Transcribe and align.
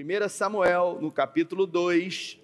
1 0.00 0.28
Samuel, 0.28 0.98
no 1.00 1.10
capítulo 1.10 1.66
2, 1.66 2.38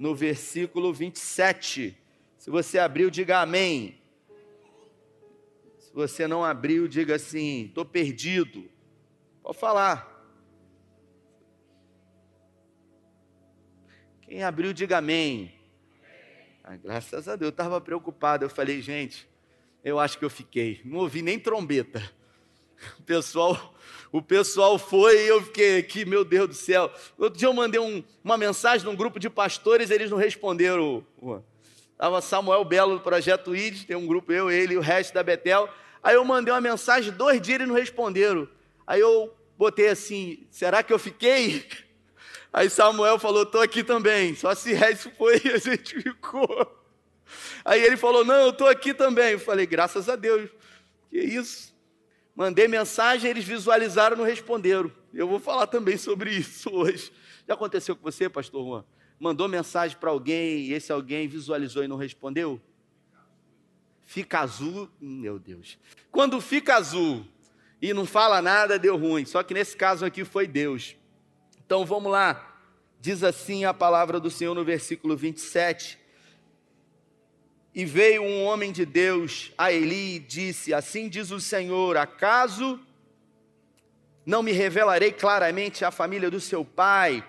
no 0.00 0.16
versículo 0.16 0.92
27. 0.92 1.96
Se 2.36 2.50
você 2.50 2.76
abriu, 2.76 3.08
diga 3.08 3.40
amém. 3.40 4.02
Se 5.78 5.94
você 5.94 6.26
não 6.26 6.44
abriu, 6.44 6.88
diga 6.88 7.14
assim: 7.14 7.66
estou 7.66 7.84
perdido. 7.84 8.68
Pode 9.44 9.56
falar. 9.56 10.12
Quem 14.22 14.42
abriu, 14.42 14.72
diga 14.72 14.98
amém. 14.98 15.54
Ah, 16.64 16.76
graças 16.76 17.28
a 17.28 17.36
Deus, 17.36 17.46
eu 17.46 17.50
estava 17.50 17.80
preocupado. 17.80 18.44
Eu 18.44 18.50
falei, 18.50 18.82
gente, 18.82 19.28
eu 19.84 20.00
acho 20.00 20.18
que 20.18 20.24
eu 20.24 20.30
fiquei. 20.30 20.80
Não 20.84 20.98
ouvi 20.98 21.22
nem 21.22 21.38
trombeta. 21.38 22.02
O 22.98 23.02
pessoal, 23.02 23.74
o 24.10 24.22
pessoal 24.22 24.78
foi 24.78 25.24
e 25.24 25.28
eu 25.28 25.42
fiquei 25.42 25.78
aqui, 25.78 26.04
meu 26.04 26.24
Deus 26.24 26.48
do 26.48 26.54
céu. 26.54 26.92
Outro 27.18 27.38
dia 27.38 27.48
eu 27.48 27.52
mandei 27.52 27.80
um, 27.80 28.02
uma 28.22 28.36
mensagem 28.36 28.86
num 28.86 28.96
grupo 28.96 29.18
de 29.18 29.28
pastores, 29.28 29.90
eles 29.90 30.10
não 30.10 30.16
responderam. 30.16 31.04
Estava 31.92 32.20
Samuel 32.20 32.64
Belo 32.64 32.94
do 32.94 33.00
Projeto 33.00 33.54
ID, 33.54 33.84
tem 33.84 33.96
um 33.96 34.06
grupo, 34.06 34.32
eu, 34.32 34.50
ele 34.50 34.74
e 34.74 34.76
o 34.76 34.80
resto 34.80 35.12
da 35.12 35.22
Betel. 35.22 35.68
Aí 36.02 36.14
eu 36.14 36.24
mandei 36.24 36.52
uma 36.54 36.60
mensagem, 36.60 37.12
dois 37.12 37.40
dias 37.42 37.56
eles 37.56 37.68
não 37.68 37.74
responderam. 37.74 38.48
Aí 38.86 39.00
eu 39.00 39.34
botei 39.58 39.88
assim: 39.88 40.46
será 40.50 40.82
que 40.82 40.92
eu 40.92 40.98
fiquei? 40.98 41.66
Aí 42.52 42.70
Samuel 42.70 43.18
falou: 43.18 43.42
estou 43.42 43.60
aqui 43.60 43.82
também. 43.82 44.34
Só 44.34 44.54
se 44.54 44.72
resto 44.72 45.10
foi 45.18 45.40
e 45.44 45.50
a 45.52 45.58
gente 45.58 46.00
ficou. 46.00 46.74
Aí 47.64 47.82
ele 47.82 47.96
falou: 47.96 48.24
não, 48.24 48.36
eu 48.36 48.50
estou 48.50 48.68
aqui 48.68 48.94
também. 48.94 49.32
Eu 49.32 49.40
falei: 49.40 49.66
graças 49.66 50.08
a 50.08 50.16
Deus. 50.16 50.48
Que 51.10 51.18
isso? 51.18 51.74
Mandei 52.38 52.68
mensagem, 52.68 53.28
eles 53.28 53.44
visualizaram 53.44 54.14
e 54.14 54.18
não 54.20 54.24
responderam. 54.24 54.92
Eu 55.12 55.26
vou 55.26 55.40
falar 55.40 55.66
também 55.66 55.96
sobre 55.96 56.30
isso 56.30 56.70
hoje. 56.70 57.10
Já 57.48 57.54
aconteceu 57.54 57.96
com 57.96 58.02
você, 58.04 58.28
pastor 58.28 58.64
Juan? 58.64 58.84
Mandou 59.18 59.48
mensagem 59.48 59.96
para 59.98 60.10
alguém 60.10 60.60
e 60.60 60.72
esse 60.72 60.92
alguém 60.92 61.26
visualizou 61.26 61.82
e 61.82 61.88
não 61.88 61.96
respondeu? 61.96 62.60
Fica 64.04 64.38
azul, 64.38 64.88
meu 65.00 65.36
Deus. 65.36 65.80
Quando 66.12 66.40
fica 66.40 66.76
azul 66.76 67.26
e 67.82 67.92
não 67.92 68.06
fala 68.06 68.40
nada, 68.40 68.78
deu 68.78 68.96
ruim. 68.96 69.24
Só 69.24 69.42
que 69.42 69.52
nesse 69.52 69.76
caso 69.76 70.04
aqui 70.04 70.24
foi 70.24 70.46
Deus. 70.46 70.94
Então 71.66 71.84
vamos 71.84 72.12
lá. 72.12 72.56
Diz 73.00 73.24
assim 73.24 73.64
a 73.64 73.74
palavra 73.74 74.20
do 74.20 74.30
Senhor 74.30 74.54
no 74.54 74.64
versículo 74.64 75.16
27. 75.16 75.98
E 77.78 77.84
veio 77.84 78.24
um 78.24 78.42
homem 78.42 78.72
de 78.72 78.84
Deus 78.84 79.52
a 79.56 79.72
Eli 79.72 80.16
e 80.16 80.18
disse: 80.18 80.74
Assim 80.74 81.08
diz 81.08 81.30
o 81.30 81.38
Senhor: 81.38 81.96
Acaso 81.96 82.80
não 84.26 84.42
me 84.42 84.50
revelarei 84.50 85.12
claramente 85.12 85.84
à 85.84 85.92
família 85.92 86.28
do 86.28 86.40
seu 86.40 86.64
pai, 86.64 87.24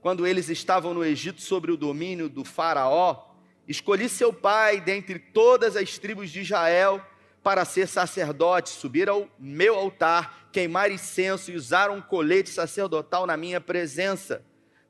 quando 0.00 0.24
eles 0.24 0.48
estavam 0.48 0.94
no 0.94 1.04
Egito 1.04 1.42
sob 1.42 1.72
o 1.72 1.76
domínio 1.76 2.28
do 2.28 2.44
Faraó? 2.44 3.32
Escolhi 3.66 4.08
seu 4.08 4.32
pai 4.32 4.80
dentre 4.80 5.18
todas 5.18 5.74
as 5.74 5.98
tribos 5.98 6.30
de 6.30 6.42
Israel 6.42 7.04
para 7.42 7.64
ser 7.64 7.88
sacerdote, 7.88 8.68
subir 8.68 9.08
ao 9.08 9.28
meu 9.40 9.74
altar, 9.74 10.48
queimar 10.52 10.92
incenso 10.92 11.50
e 11.50 11.56
usar 11.56 11.90
um 11.90 12.00
colete 12.00 12.50
sacerdotal 12.50 13.26
na 13.26 13.36
minha 13.36 13.60
presença. 13.60 14.40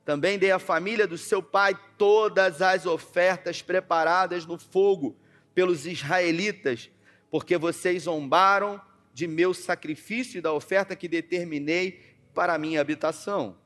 Também 0.08 0.38
dei 0.38 0.50
à 0.50 0.58
família 0.58 1.06
do 1.06 1.18
seu 1.18 1.42
pai 1.42 1.78
todas 1.98 2.62
as 2.62 2.86
ofertas 2.86 3.60
preparadas 3.60 4.46
no 4.46 4.58
fogo 4.58 5.14
pelos 5.54 5.84
israelitas, 5.84 6.88
porque 7.30 7.58
vocês 7.58 8.04
zombaram 8.04 8.80
de 9.12 9.26
meu 9.26 9.52
sacrifício 9.52 10.38
e 10.38 10.40
da 10.40 10.50
oferta 10.50 10.96
que 10.96 11.08
determinei 11.08 12.00
para 12.32 12.54
a 12.54 12.58
minha 12.58 12.80
habitação. 12.80 13.58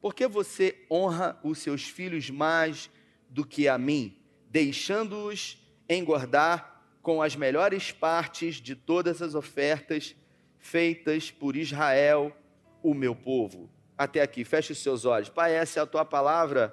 Porque 0.00 0.26
você 0.26 0.84
honra 0.90 1.38
os 1.44 1.58
seus 1.58 1.84
filhos 1.84 2.28
mais 2.30 2.90
do 3.30 3.46
que 3.46 3.68
a 3.68 3.78
mim, 3.78 4.18
deixando-os 4.50 5.64
engordar 5.88 6.82
com 7.00 7.22
as 7.22 7.36
melhores 7.36 7.92
partes 7.92 8.56
de 8.56 8.74
todas 8.74 9.22
as 9.22 9.36
ofertas 9.36 10.16
feitas 10.58 11.30
por 11.30 11.54
Israel, 11.54 12.36
o 12.82 12.92
meu 12.92 13.14
povo. 13.14 13.77
Até 13.98 14.22
aqui, 14.22 14.44
feche 14.44 14.72
os 14.72 14.78
seus 14.78 15.04
olhos. 15.04 15.28
Pai, 15.28 15.52
essa 15.52 15.80
é 15.80 15.82
a 15.82 15.86
tua 15.86 16.04
palavra 16.04 16.72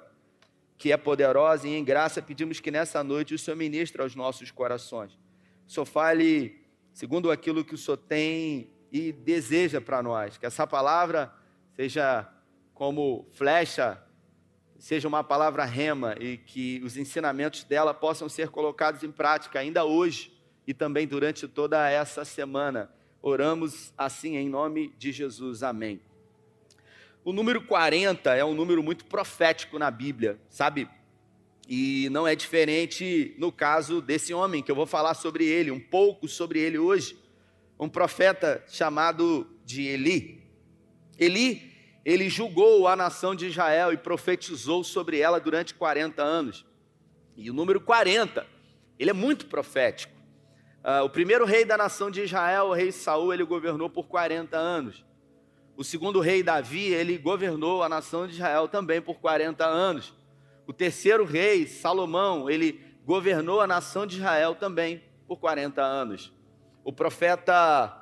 que 0.78 0.92
é 0.92 0.96
poderosa 0.96 1.66
e 1.66 1.74
em 1.74 1.82
graça 1.82 2.22
pedimos 2.22 2.60
que 2.60 2.70
nessa 2.70 3.02
noite 3.02 3.34
o 3.34 3.38
Senhor 3.38 3.56
ministre 3.56 4.00
aos 4.00 4.14
nossos 4.14 4.52
corações. 4.52 5.12
O 5.66 5.70
Senhor 5.72 5.86
fale 5.86 6.64
segundo 6.92 7.30
aquilo 7.30 7.64
que 7.64 7.74
o 7.74 7.78
Senhor 7.78 7.96
tem 7.96 8.70
e 8.92 9.10
deseja 9.10 9.80
para 9.80 10.02
nós. 10.02 10.38
Que 10.38 10.46
essa 10.46 10.66
palavra 10.66 11.32
seja 11.74 12.30
como 12.72 13.26
flecha, 13.32 14.00
seja 14.78 15.08
uma 15.08 15.24
palavra 15.24 15.64
rema 15.64 16.14
e 16.20 16.36
que 16.36 16.80
os 16.84 16.96
ensinamentos 16.96 17.64
dela 17.64 17.92
possam 17.92 18.28
ser 18.28 18.50
colocados 18.50 19.02
em 19.02 19.10
prática 19.10 19.58
ainda 19.58 19.84
hoje 19.84 20.32
e 20.66 20.72
também 20.72 21.06
durante 21.06 21.48
toda 21.48 21.88
essa 21.90 22.24
semana. 22.24 22.90
Oramos 23.20 23.92
assim 23.96 24.36
em 24.36 24.48
nome 24.48 24.94
de 24.96 25.10
Jesus. 25.10 25.62
Amém. 25.62 26.00
O 27.26 27.32
número 27.32 27.60
40 27.60 28.36
é 28.36 28.44
um 28.44 28.54
número 28.54 28.80
muito 28.84 29.04
profético 29.04 29.80
na 29.80 29.90
Bíblia, 29.90 30.38
sabe? 30.48 30.88
E 31.68 32.08
não 32.10 32.24
é 32.24 32.36
diferente 32.36 33.34
no 33.36 33.50
caso 33.50 34.00
desse 34.00 34.32
homem, 34.32 34.62
que 34.62 34.70
eu 34.70 34.76
vou 34.76 34.86
falar 34.86 35.14
sobre 35.14 35.44
ele, 35.44 35.72
um 35.72 35.80
pouco 35.80 36.28
sobre 36.28 36.60
ele 36.60 36.78
hoje. 36.78 37.18
Um 37.80 37.88
profeta 37.88 38.62
chamado 38.68 39.44
de 39.64 39.82
Eli. 39.82 40.40
Eli 41.18 41.74
ele 42.04 42.28
julgou 42.28 42.86
a 42.86 42.94
nação 42.94 43.34
de 43.34 43.46
Israel 43.46 43.92
e 43.92 43.96
profetizou 43.96 44.84
sobre 44.84 45.18
ela 45.18 45.40
durante 45.40 45.74
40 45.74 46.22
anos. 46.22 46.64
E 47.36 47.50
o 47.50 47.52
número 47.52 47.80
40, 47.80 48.46
ele 49.00 49.10
é 49.10 49.12
muito 49.12 49.46
profético. 49.46 50.14
Uh, 50.84 51.02
o 51.02 51.10
primeiro 51.10 51.44
rei 51.44 51.64
da 51.64 51.76
nação 51.76 52.08
de 52.08 52.22
Israel, 52.22 52.66
o 52.66 52.72
rei 52.72 52.92
Saul, 52.92 53.34
ele 53.34 53.42
governou 53.42 53.90
por 53.90 54.06
40 54.06 54.56
anos. 54.56 55.04
O 55.76 55.84
segundo 55.84 56.20
rei 56.20 56.42
Davi, 56.42 56.86
ele 56.86 57.18
governou 57.18 57.82
a 57.82 57.88
nação 57.88 58.26
de 58.26 58.32
Israel 58.32 58.66
também 58.66 59.02
por 59.02 59.16
40 59.16 59.66
anos. 59.66 60.14
O 60.66 60.72
terceiro 60.72 61.22
rei, 61.22 61.66
Salomão, 61.66 62.48
ele 62.48 62.80
governou 63.04 63.60
a 63.60 63.66
nação 63.66 64.06
de 64.06 64.16
Israel 64.16 64.54
também 64.54 65.02
por 65.28 65.36
40 65.36 65.82
anos. 65.82 66.32
O 66.82 66.92
profeta, 66.92 67.94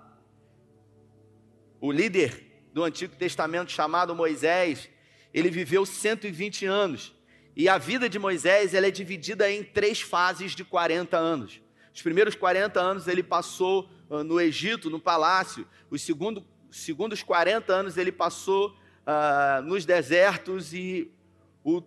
o 1.80 1.90
líder 1.90 2.68
do 2.72 2.84
Antigo 2.84 3.16
Testamento 3.16 3.72
chamado 3.72 4.14
Moisés, 4.14 4.88
ele 5.32 5.50
viveu 5.50 5.84
120 5.84 6.66
anos. 6.66 7.12
E 7.56 7.68
a 7.68 7.76
vida 7.76 8.08
de 8.08 8.20
Moisés 8.20 8.72
ela 8.72 8.86
é 8.86 8.90
dividida 8.90 9.50
em 9.50 9.64
três 9.64 10.00
fases 10.00 10.52
de 10.54 10.64
40 10.64 11.16
anos. 11.16 11.60
Os 11.92 12.02
primeiros 12.02 12.36
40 12.36 12.80
anos 12.80 13.08
ele 13.08 13.22
passou 13.22 13.90
uh, 14.08 14.22
no 14.22 14.40
Egito, 14.40 14.88
no 14.88 15.00
palácio. 15.00 15.66
Os 15.90 16.02
segundo, 16.02 16.44
segundos 16.76 17.22
40 17.22 17.72
anos 17.72 17.96
ele 17.96 18.10
passou 18.10 18.68
uh, 19.06 19.62
nos 19.62 19.84
desertos. 19.84 20.72
E 20.74 21.10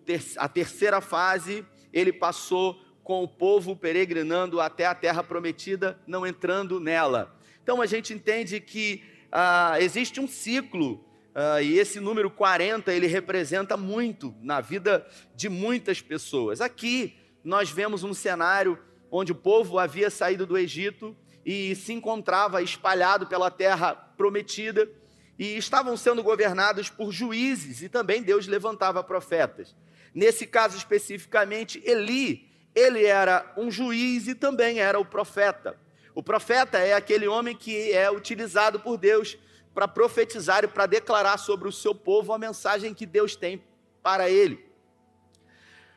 ter, 0.04 0.22
a 0.36 0.48
terceira 0.48 1.00
fase 1.00 1.64
ele 1.92 2.12
passou 2.12 2.80
com 3.04 3.22
o 3.22 3.28
povo 3.28 3.76
peregrinando 3.76 4.60
até 4.60 4.86
a 4.86 4.94
terra 4.94 5.22
prometida, 5.22 5.98
não 6.06 6.26
entrando 6.26 6.80
nela. 6.80 7.34
Então 7.62 7.80
a 7.80 7.86
gente 7.86 8.12
entende 8.12 8.60
que 8.60 9.02
ah, 9.32 9.76
existe 9.80 10.20
um 10.20 10.28
ciclo, 10.28 11.02
ah, 11.34 11.62
e 11.62 11.78
esse 11.78 12.00
número 12.00 12.30
40 12.30 12.92
ele 12.92 13.06
representa 13.06 13.78
muito 13.78 14.34
na 14.42 14.60
vida 14.60 15.06
de 15.34 15.48
muitas 15.48 16.02
pessoas. 16.02 16.60
Aqui 16.60 17.16
nós 17.42 17.70
vemos 17.70 18.04
um 18.04 18.12
cenário 18.12 18.78
onde 19.10 19.32
o 19.32 19.36
povo 19.36 19.78
havia 19.78 20.10
saído 20.10 20.44
do 20.44 20.58
Egito 20.58 21.16
e 21.46 21.74
se 21.76 21.94
encontrava 21.94 22.60
espalhado 22.60 23.26
pela 23.26 23.50
terra 23.50 24.07
prometida 24.18 24.90
e 25.38 25.56
estavam 25.56 25.96
sendo 25.96 26.22
governados 26.22 26.90
por 26.90 27.12
juízes 27.12 27.80
e 27.80 27.88
também 27.88 28.22
Deus 28.22 28.48
levantava 28.48 29.02
profetas. 29.04 29.74
Nesse 30.12 30.46
caso 30.46 30.76
especificamente, 30.76 31.80
Eli, 31.86 32.50
ele 32.74 33.04
era 33.04 33.54
um 33.56 33.70
juiz 33.70 34.26
e 34.26 34.34
também 34.34 34.80
era 34.80 34.98
o 34.98 35.04
profeta. 35.04 35.78
O 36.14 36.22
profeta 36.22 36.78
é 36.78 36.94
aquele 36.94 37.28
homem 37.28 37.54
que 37.54 37.92
é 37.92 38.10
utilizado 38.10 38.80
por 38.80 38.98
Deus 38.98 39.38
para 39.72 39.86
profetizar 39.86 40.64
e 40.64 40.68
para 40.68 40.86
declarar 40.86 41.38
sobre 41.38 41.68
o 41.68 41.72
seu 41.72 41.94
povo 41.94 42.32
a 42.32 42.38
mensagem 42.38 42.92
que 42.92 43.06
Deus 43.06 43.36
tem 43.36 43.62
para 44.02 44.28
ele. 44.28 44.66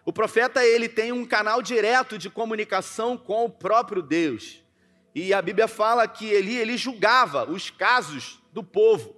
O 0.06 0.14
profeta 0.14 0.64
ele 0.64 0.88
tem 0.88 1.12
um 1.12 1.26
canal 1.26 1.62
direto 1.62 2.18
de 2.18 2.30
comunicação 2.30 3.18
com 3.18 3.46
o 3.46 3.50
próprio 3.50 4.02
Deus. 4.02 4.61
E 5.14 5.34
a 5.34 5.42
Bíblia 5.42 5.68
fala 5.68 6.08
que 6.08 6.26
Eli 6.26 6.56
ele 6.58 6.78
julgava 6.78 7.50
os 7.50 7.70
casos 7.70 8.42
do 8.54 8.64
povo. 8.64 9.16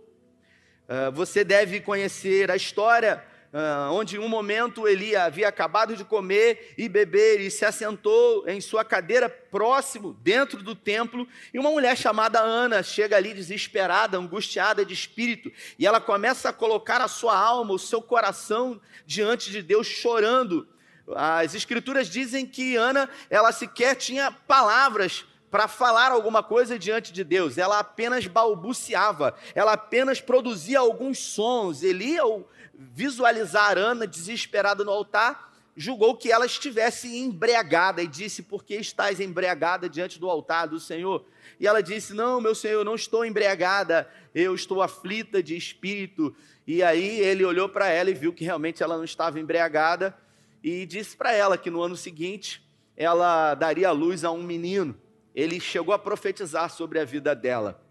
Uh, 0.87 1.11
você 1.11 1.43
deve 1.43 1.79
conhecer 1.79 2.49
a 2.51 2.55
história 2.55 3.23
ah, 3.55 3.89
onde 3.91 4.15
em 4.15 4.19
um 4.19 4.27
momento 4.27 4.87
Eli 4.87 5.15
havia 5.15 5.47
acabado 5.47 5.95
de 5.95 6.03
comer 6.03 6.73
e 6.75 6.89
beber 6.89 7.39
e 7.39 7.51
se 7.51 7.63
assentou 7.63 8.49
em 8.49 8.59
sua 8.59 8.83
cadeira 8.83 9.29
próximo, 9.29 10.17
dentro 10.23 10.63
do 10.63 10.73
templo, 10.73 11.27
e 11.53 11.59
uma 11.59 11.69
mulher 11.69 11.95
chamada 11.95 12.39
Ana 12.39 12.81
chega 12.81 13.15
ali 13.15 13.31
desesperada, 13.31 14.17
angustiada 14.17 14.83
de 14.83 14.95
espírito, 14.95 15.51
e 15.77 15.85
ela 15.85 16.01
começa 16.01 16.49
a 16.49 16.53
colocar 16.53 16.99
a 16.99 17.07
sua 17.07 17.37
alma, 17.37 17.75
o 17.75 17.77
seu 17.79 18.01
coração 18.01 18.81
diante 19.05 19.51
de 19.51 19.61
Deus, 19.61 19.85
chorando. 19.85 20.67
As 21.15 21.53
escrituras 21.53 22.09
dizem 22.09 22.47
que 22.47 22.75
Ana, 22.75 23.07
ela 23.29 23.51
sequer 23.51 23.93
tinha 23.95 24.31
palavras 24.31 25.25
para 25.53 25.67
falar 25.67 26.11
alguma 26.11 26.41
coisa 26.41 26.79
diante 26.79 27.13
de 27.13 27.23
Deus, 27.23 27.59
ela 27.59 27.77
apenas 27.77 28.25
balbuciava, 28.25 29.35
ela 29.53 29.73
apenas 29.73 30.19
produzia 30.19 30.79
alguns 30.79 31.19
sons. 31.19 31.83
Eli, 31.83 32.17
ao 32.17 32.49
visualizar 32.73 33.77
Ana 33.77 34.07
desesperada 34.07 34.83
no 34.83 34.89
altar, 34.89 35.53
julgou 35.77 36.17
que 36.17 36.31
ela 36.31 36.47
estivesse 36.47 37.19
embriagada 37.19 38.01
e 38.01 38.07
disse: 38.07 38.41
Por 38.41 38.63
que 38.63 38.73
estás 38.77 39.19
embriagada 39.19 39.87
diante 39.87 40.19
do 40.19 40.27
altar 40.27 40.67
do 40.67 40.79
Senhor? 40.79 41.23
E 41.59 41.67
ela 41.67 41.83
disse: 41.83 42.15
Não, 42.15 42.41
meu 42.41 42.55
Senhor, 42.55 42.83
não 42.83 42.95
estou 42.95 43.23
embriagada, 43.23 44.09
eu 44.33 44.55
estou 44.55 44.81
aflita 44.81 45.43
de 45.43 45.55
espírito. 45.55 46.35
E 46.65 46.81
aí 46.81 47.19
ele 47.19 47.45
olhou 47.45 47.69
para 47.69 47.87
ela 47.89 48.09
e 48.09 48.15
viu 48.15 48.33
que 48.33 48.43
realmente 48.43 48.81
ela 48.81 48.97
não 48.97 49.03
estava 49.03 49.39
embriagada 49.39 50.17
e 50.63 50.83
disse 50.87 51.15
para 51.15 51.31
ela 51.31 51.59
que 51.59 51.69
no 51.69 51.79
ano 51.79 51.95
seguinte 51.95 52.67
ela 52.97 53.53
daria 53.53 53.91
luz 53.91 54.23
a 54.23 54.31
um 54.31 54.41
menino 54.41 54.97
ele 55.33 55.59
chegou 55.59 55.93
a 55.93 55.99
profetizar 55.99 56.69
sobre 56.69 56.99
a 56.99 57.05
vida 57.05 57.35
dela. 57.35 57.81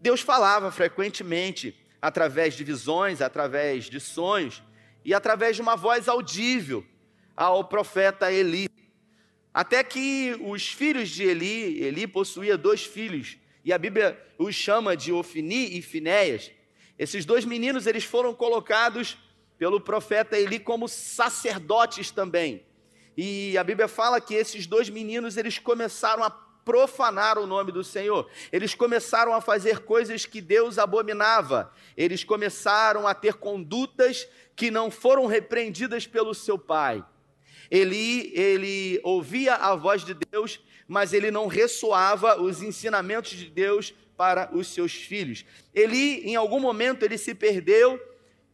Deus 0.00 0.20
falava 0.20 0.72
frequentemente 0.72 1.76
através 2.00 2.54
de 2.54 2.64
visões, 2.64 3.20
através 3.20 3.84
de 3.84 4.00
sonhos 4.00 4.62
e 5.04 5.14
através 5.14 5.56
de 5.56 5.62
uma 5.62 5.76
voz 5.76 6.08
audível 6.08 6.84
ao 7.36 7.64
profeta 7.64 8.32
Eli. 8.32 8.68
Até 9.54 9.84
que 9.84 10.36
os 10.40 10.66
filhos 10.68 11.10
de 11.10 11.22
Eli, 11.22 11.82
Eli 11.82 12.06
possuía 12.06 12.56
dois 12.56 12.84
filhos, 12.84 13.36
e 13.64 13.72
a 13.72 13.78
Bíblia 13.78 14.20
os 14.38 14.54
chama 14.54 14.96
de 14.96 15.12
Ofni 15.12 15.78
e 15.78 15.82
Finéias. 15.82 16.50
Esses 16.98 17.24
dois 17.24 17.44
meninos, 17.44 17.86
eles 17.86 18.04
foram 18.04 18.34
colocados 18.34 19.16
pelo 19.58 19.80
profeta 19.80 20.36
Eli 20.36 20.58
como 20.58 20.88
sacerdotes 20.88 22.10
também. 22.10 22.66
E 23.16 23.56
a 23.56 23.62
Bíblia 23.62 23.86
fala 23.86 24.20
que 24.20 24.34
esses 24.34 24.66
dois 24.66 24.88
meninos, 24.88 25.36
eles 25.36 25.58
começaram 25.58 26.24
a 26.24 26.30
profanar 26.64 27.38
o 27.38 27.46
nome 27.46 27.72
do 27.72 27.82
Senhor. 27.84 28.28
Eles 28.50 28.74
começaram 28.74 29.32
a 29.34 29.40
fazer 29.40 29.80
coisas 29.80 30.26
que 30.26 30.40
Deus 30.40 30.78
abominava. 30.78 31.72
Eles 31.96 32.24
começaram 32.24 33.06
a 33.06 33.14
ter 33.14 33.34
condutas 33.34 34.28
que 34.54 34.70
não 34.70 34.90
foram 34.90 35.26
repreendidas 35.26 36.06
pelo 36.06 36.34
seu 36.34 36.58
pai. 36.58 37.04
Eli, 37.70 38.32
ele 38.38 39.00
ouvia 39.02 39.54
a 39.54 39.74
voz 39.74 40.04
de 40.04 40.14
Deus, 40.14 40.60
mas 40.86 41.12
ele 41.12 41.30
não 41.30 41.46
ressoava 41.46 42.40
os 42.40 42.62
ensinamentos 42.62 43.30
de 43.30 43.48
Deus 43.48 43.94
para 44.16 44.54
os 44.54 44.68
seus 44.68 44.92
filhos. 44.92 45.44
Eli, 45.74 46.20
em 46.20 46.36
algum 46.36 46.60
momento, 46.60 47.02
ele 47.02 47.16
se 47.16 47.34
perdeu, 47.34 48.00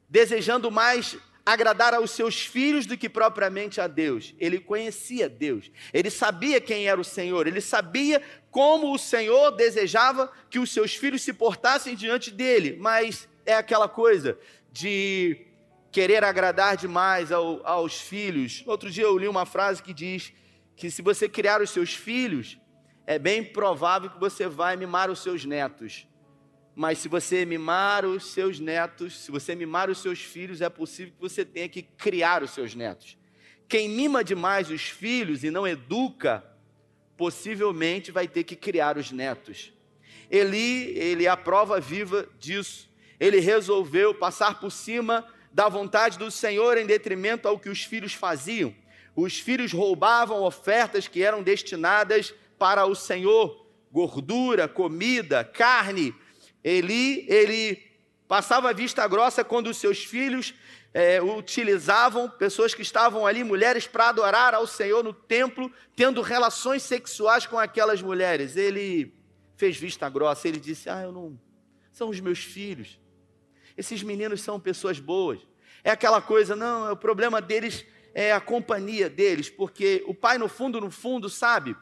desejando 0.08 0.70
mais 0.70 1.18
agradar 1.52 1.94
aos 1.94 2.10
seus 2.10 2.44
filhos 2.44 2.84
do 2.84 2.94
que 2.94 3.08
propriamente 3.08 3.80
a 3.80 3.86
Deus. 3.86 4.34
Ele 4.38 4.60
conhecia 4.60 5.30
Deus, 5.30 5.70
ele 5.94 6.10
sabia 6.10 6.60
quem 6.60 6.86
era 6.86 7.00
o 7.00 7.04
Senhor, 7.04 7.46
ele 7.46 7.62
sabia 7.62 8.22
como 8.50 8.92
o 8.92 8.98
Senhor 8.98 9.52
desejava 9.52 10.30
que 10.50 10.58
os 10.58 10.70
seus 10.70 10.94
filhos 10.94 11.22
se 11.22 11.32
portassem 11.32 11.94
diante 11.96 12.30
dele, 12.30 12.76
mas 12.78 13.26
é 13.46 13.54
aquela 13.54 13.88
coisa 13.88 14.38
de 14.70 15.46
querer 15.90 16.22
agradar 16.22 16.76
demais 16.76 17.32
ao, 17.32 17.66
aos 17.66 17.98
filhos. 17.98 18.62
Outro 18.66 18.90
dia 18.90 19.04
eu 19.04 19.16
li 19.16 19.26
uma 19.26 19.46
frase 19.46 19.82
que 19.82 19.94
diz 19.94 20.34
que 20.76 20.90
se 20.90 21.00
você 21.00 21.30
criar 21.30 21.62
os 21.62 21.70
seus 21.70 21.94
filhos, 21.94 22.58
é 23.06 23.18
bem 23.18 23.42
provável 23.42 24.10
que 24.10 24.20
você 24.20 24.46
vai 24.46 24.76
mimar 24.76 25.10
os 25.10 25.20
seus 25.20 25.46
netos. 25.46 26.06
Mas 26.78 26.98
se 26.98 27.08
você 27.08 27.44
mimar 27.44 28.06
os 28.06 28.26
seus 28.26 28.60
netos, 28.60 29.18
se 29.18 29.32
você 29.32 29.52
mimar 29.52 29.90
os 29.90 29.98
seus 29.98 30.20
filhos, 30.20 30.60
é 30.60 30.68
possível 30.68 31.12
que 31.12 31.20
você 31.20 31.44
tenha 31.44 31.68
que 31.68 31.82
criar 31.82 32.40
os 32.40 32.52
seus 32.52 32.72
netos. 32.72 33.18
Quem 33.68 33.88
mima 33.88 34.22
demais 34.22 34.70
os 34.70 34.82
filhos 34.82 35.42
e 35.42 35.50
não 35.50 35.66
educa, 35.66 36.44
possivelmente 37.16 38.12
vai 38.12 38.28
ter 38.28 38.44
que 38.44 38.54
criar 38.54 38.96
os 38.96 39.10
netos. 39.10 39.72
Eli, 40.30 40.96
ele 40.96 41.26
é 41.26 41.28
a 41.28 41.36
prova 41.36 41.80
viva 41.80 42.28
disso. 42.38 42.88
Ele 43.18 43.40
resolveu 43.40 44.14
passar 44.14 44.60
por 44.60 44.70
cima 44.70 45.26
da 45.52 45.68
vontade 45.68 46.16
do 46.16 46.30
Senhor 46.30 46.78
em 46.78 46.86
detrimento 46.86 47.48
ao 47.48 47.58
que 47.58 47.68
os 47.68 47.82
filhos 47.82 48.14
faziam. 48.14 48.72
Os 49.16 49.36
filhos 49.40 49.72
roubavam 49.72 50.42
ofertas 50.42 51.08
que 51.08 51.24
eram 51.24 51.42
destinadas 51.42 52.32
para 52.56 52.86
o 52.86 52.94
Senhor, 52.94 53.66
gordura, 53.90 54.68
comida, 54.68 55.42
carne, 55.42 56.14
Eli, 56.68 57.24
ele 57.28 57.82
passava 58.26 58.74
vista 58.74 59.06
grossa 59.08 59.42
quando 59.42 59.68
os 59.68 59.78
seus 59.78 60.04
filhos 60.04 60.52
é, 60.92 61.20
utilizavam 61.22 62.28
pessoas 62.28 62.74
que 62.74 62.82
estavam 62.82 63.26
ali, 63.26 63.42
mulheres, 63.42 63.86
para 63.86 64.10
adorar 64.10 64.54
ao 64.54 64.66
Senhor 64.66 65.02
no 65.02 65.14
templo, 65.14 65.72
tendo 65.96 66.20
relações 66.20 66.82
sexuais 66.82 67.46
com 67.46 67.58
aquelas 67.58 68.02
mulheres. 68.02 68.54
Ele 68.56 69.14
fez 69.56 69.76
vista 69.78 70.08
grossa, 70.10 70.46
ele 70.46 70.60
disse: 70.60 70.90
Ah, 70.90 71.02
eu 71.02 71.12
não. 71.12 71.40
São 71.90 72.10
os 72.10 72.20
meus 72.20 72.40
filhos. 72.40 73.00
Esses 73.76 74.02
meninos 74.02 74.42
são 74.42 74.60
pessoas 74.60 75.00
boas. 75.00 75.40
É 75.82 75.90
aquela 75.90 76.20
coisa, 76.20 76.54
não, 76.54 76.92
o 76.92 76.96
problema 76.96 77.40
deles 77.40 77.86
é 78.14 78.32
a 78.32 78.40
companhia 78.40 79.08
deles, 79.08 79.48
porque 79.48 80.04
o 80.06 80.14
pai, 80.14 80.36
no 80.36 80.48
fundo, 80.48 80.80
no 80.80 80.90
fundo, 80.90 81.30
sabe, 81.30 81.76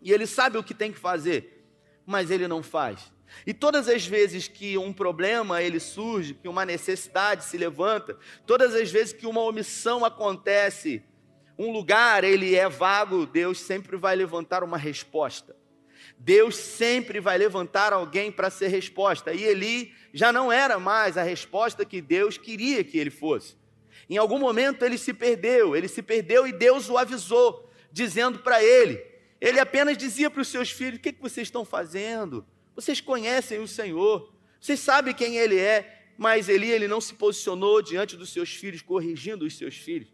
e 0.00 0.12
ele 0.12 0.26
sabe 0.26 0.58
o 0.58 0.62
que 0.62 0.74
tem 0.74 0.92
que 0.92 0.98
fazer, 0.98 1.64
mas 2.06 2.30
ele 2.30 2.46
não 2.46 2.62
faz. 2.62 3.11
E 3.46 3.52
todas 3.52 3.88
as 3.88 4.06
vezes 4.06 4.48
que 4.48 4.78
um 4.78 4.92
problema 4.92 5.62
ele 5.62 5.80
surge, 5.80 6.34
que 6.34 6.48
uma 6.48 6.64
necessidade 6.64 7.44
se 7.44 7.56
levanta, 7.56 8.16
todas 8.46 8.74
as 8.74 8.90
vezes 8.90 9.12
que 9.12 9.26
uma 9.26 9.40
omissão 9.40 10.04
acontece, 10.04 11.02
um 11.58 11.70
lugar 11.70 12.24
ele 12.24 12.54
é 12.54 12.68
vago, 12.68 13.26
Deus 13.26 13.60
sempre 13.60 13.96
vai 13.96 14.14
levantar 14.16 14.62
uma 14.62 14.76
resposta. 14.76 15.56
Deus 16.18 16.56
sempre 16.56 17.20
vai 17.20 17.36
levantar 17.36 17.92
alguém 17.92 18.30
para 18.30 18.50
ser 18.50 18.68
resposta. 18.68 19.32
E 19.32 19.42
Eli 19.42 19.92
já 20.12 20.32
não 20.32 20.52
era 20.52 20.78
mais 20.78 21.16
a 21.16 21.22
resposta 21.22 21.84
que 21.84 22.00
Deus 22.00 22.38
queria 22.38 22.84
que 22.84 22.98
ele 22.98 23.10
fosse. 23.10 23.56
Em 24.08 24.16
algum 24.16 24.38
momento 24.38 24.84
ele 24.84 24.98
se 24.98 25.12
perdeu, 25.12 25.74
ele 25.76 25.88
se 25.88 26.02
perdeu 26.02 26.46
e 26.46 26.52
Deus 26.52 26.88
o 26.88 26.98
avisou, 26.98 27.70
dizendo 27.90 28.38
para 28.40 28.62
ele. 28.62 29.04
Ele 29.40 29.58
apenas 29.58 29.98
dizia 29.98 30.30
para 30.30 30.42
os 30.42 30.48
seus 30.48 30.70
filhos: 30.70 30.98
O 30.98 31.00
que, 31.02 31.12
que 31.12 31.22
vocês 31.22 31.48
estão 31.48 31.64
fazendo? 31.64 32.46
Vocês 32.74 33.00
conhecem 33.00 33.58
o 33.58 33.68
Senhor, 33.68 34.32
vocês 34.60 34.80
sabem 34.80 35.14
quem 35.14 35.36
Ele 35.36 35.58
é, 35.58 36.02
mas 36.16 36.48
Eli 36.48 36.70
ele 36.70 36.86
não 36.86 37.00
se 37.00 37.14
posicionou 37.14 37.82
diante 37.82 38.16
dos 38.16 38.32
seus 38.32 38.54
filhos, 38.54 38.82
corrigindo 38.82 39.44
os 39.44 39.56
seus 39.56 39.76
filhos. 39.76 40.08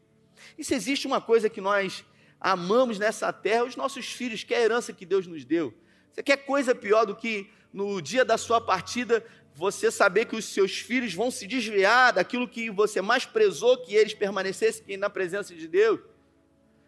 E 0.56 0.64
se 0.64 0.74
existe 0.74 1.06
uma 1.06 1.20
coisa 1.20 1.50
que 1.50 1.60
nós 1.60 2.04
amamos 2.40 2.98
nessa 2.98 3.32
terra, 3.32 3.64
os 3.64 3.76
nossos 3.76 4.06
filhos, 4.06 4.44
que 4.44 4.54
é 4.54 4.58
a 4.58 4.62
herança 4.62 4.92
que 4.92 5.04
Deus 5.04 5.26
nos 5.26 5.44
deu. 5.44 5.74
Você 6.12 6.22
quer 6.22 6.38
coisa 6.38 6.74
pior 6.74 7.04
do 7.04 7.14
que 7.14 7.50
no 7.72 8.00
dia 8.00 8.24
da 8.24 8.38
sua 8.38 8.60
partida 8.60 9.24
você 9.54 9.90
saber 9.90 10.26
que 10.26 10.36
os 10.36 10.44
seus 10.44 10.78
filhos 10.78 11.12
vão 11.12 11.30
se 11.30 11.46
desviar 11.46 12.12
daquilo 12.12 12.48
que 12.48 12.70
você 12.70 13.02
mais 13.02 13.26
prezou, 13.26 13.76
que 13.76 13.94
eles 13.94 14.14
permanecessem 14.14 14.96
na 14.96 15.10
presença 15.10 15.54
de 15.54 15.66
Deus? 15.66 16.00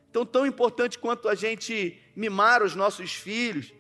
Então, 0.09 0.25
tão 0.25 0.47
importante 0.47 0.99
quanto 0.99 1.29
a 1.29 1.35
gente 1.35 2.01
mimar 2.15 2.63
os 2.63 2.75
nossos 2.75 3.13
filhos, 3.13 3.73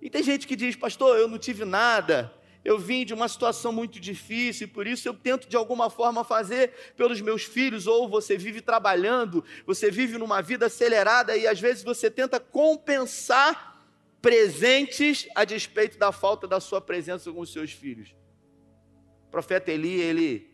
e 0.00 0.08
tem 0.08 0.22
gente 0.22 0.46
que 0.46 0.54
diz, 0.54 0.76
pastor, 0.76 1.18
eu 1.18 1.26
não 1.28 1.38
tive 1.38 1.64
nada, 1.64 2.32
eu 2.64 2.78
vim 2.78 3.04
de 3.04 3.14
uma 3.14 3.28
situação 3.28 3.72
muito 3.72 3.98
difícil, 3.98 4.66
e 4.66 4.70
por 4.70 4.86
isso 4.86 5.08
eu 5.08 5.14
tento 5.14 5.48
de 5.48 5.56
alguma 5.56 5.90
forma 5.90 6.22
fazer 6.22 6.72
pelos 6.96 7.20
meus 7.20 7.44
filhos, 7.44 7.86
ou 7.86 8.08
você 8.08 8.36
vive 8.36 8.60
trabalhando, 8.60 9.44
você 9.66 9.90
vive 9.90 10.18
numa 10.18 10.40
vida 10.40 10.66
acelerada 10.66 11.36
e 11.36 11.46
às 11.46 11.60
vezes 11.60 11.82
você 11.82 12.10
tenta 12.10 12.38
compensar 12.38 13.76
presentes 14.20 15.28
a 15.34 15.44
despeito 15.44 15.98
da 15.98 16.12
falta 16.12 16.46
da 16.46 16.60
sua 16.60 16.80
presença 16.80 17.32
com 17.32 17.40
os 17.40 17.52
seus 17.52 17.72
filhos. 17.72 18.14
O 19.26 19.30
profeta 19.30 19.70
Eli, 19.70 20.00
ele, 20.00 20.50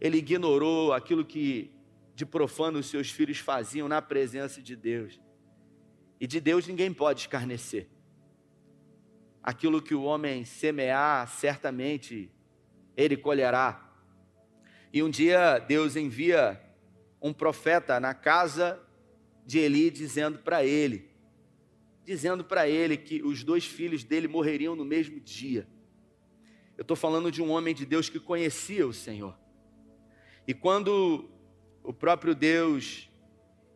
ele 0.00 0.18
ignorou 0.18 0.92
aquilo 0.92 1.24
que 1.24 1.70
de 2.14 2.24
profano 2.24 2.78
os 2.78 2.86
seus 2.86 3.10
filhos 3.10 3.38
faziam 3.38 3.88
na 3.88 4.00
presença 4.00 4.62
de 4.62 4.74
Deus. 4.74 5.20
E 6.18 6.26
de 6.26 6.40
Deus 6.40 6.66
ninguém 6.66 6.92
pode 6.92 7.20
escarnecer 7.20 7.88
aquilo 9.46 9.80
que 9.80 9.94
o 9.94 10.02
homem 10.02 10.44
semear, 10.44 11.28
certamente 11.28 12.28
ele 12.96 13.16
colherá. 13.16 13.94
E 14.92 15.04
um 15.04 15.08
dia 15.08 15.60
Deus 15.60 15.94
envia 15.94 16.60
um 17.22 17.32
profeta 17.32 18.00
na 18.00 18.12
casa 18.12 18.82
de 19.46 19.60
Eli, 19.60 19.88
dizendo 19.88 20.40
para 20.40 20.64
ele, 20.64 21.08
dizendo 22.04 22.42
para 22.42 22.68
ele 22.68 22.96
que 22.96 23.22
os 23.22 23.44
dois 23.44 23.64
filhos 23.64 24.02
dele 24.02 24.26
morreriam 24.26 24.74
no 24.74 24.84
mesmo 24.84 25.20
dia. 25.20 25.68
Eu 26.76 26.82
estou 26.82 26.96
falando 26.96 27.30
de 27.30 27.40
um 27.40 27.50
homem 27.50 27.72
de 27.72 27.86
Deus 27.86 28.08
que 28.08 28.18
conhecia 28.18 28.84
o 28.84 28.92
Senhor. 28.92 29.38
E 30.46 30.52
quando 30.52 31.30
o 31.84 31.92
próprio 31.92 32.34
Deus 32.34 33.08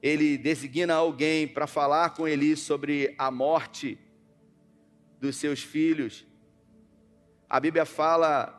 ele 0.02 0.36
designa 0.36 0.94
alguém 0.94 1.46
para 1.46 1.68
falar 1.68 2.10
com 2.10 2.26
Eli 2.26 2.56
sobre 2.56 3.14
a 3.16 3.30
morte 3.30 3.98
dos 5.20 5.36
seus 5.36 5.62
filhos, 5.62 6.24
a 7.48 7.60
Bíblia 7.60 7.84
fala 7.84 8.56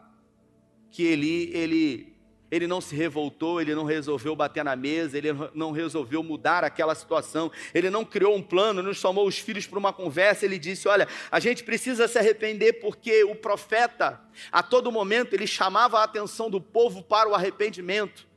que 0.91 1.03
Eli, 1.03 1.49
ele, 1.55 2.13
ele 2.51 2.67
não 2.67 2.81
se 2.81 2.93
revoltou, 2.93 3.61
ele 3.61 3.73
não 3.73 3.85
resolveu 3.85 4.35
bater 4.35 4.63
na 4.63 4.75
mesa, 4.75 5.17
ele 5.17 5.29
não 5.55 5.71
resolveu 5.71 6.21
mudar 6.21 6.65
aquela 6.65 6.93
situação, 6.93 7.49
ele 7.73 7.89
não 7.89 8.03
criou 8.03 8.35
um 8.35 8.43
plano, 8.43 8.83
não 8.83 8.93
chamou 8.93 9.25
os 9.25 9.39
filhos 9.39 9.65
para 9.65 9.79
uma 9.79 9.93
conversa, 9.93 10.45
ele 10.45 10.59
disse: 10.59 10.89
Olha, 10.89 11.07
a 11.31 11.39
gente 11.39 11.63
precisa 11.63 12.07
se 12.07 12.19
arrepender 12.19 12.73
porque 12.73 13.23
o 13.23 13.33
profeta, 13.33 14.21
a 14.51 14.61
todo 14.61 14.91
momento, 14.91 15.33
ele 15.33 15.47
chamava 15.47 15.99
a 15.99 16.03
atenção 16.03 16.49
do 16.49 16.59
povo 16.59 17.01
para 17.01 17.29
o 17.29 17.33
arrependimento. 17.33 18.29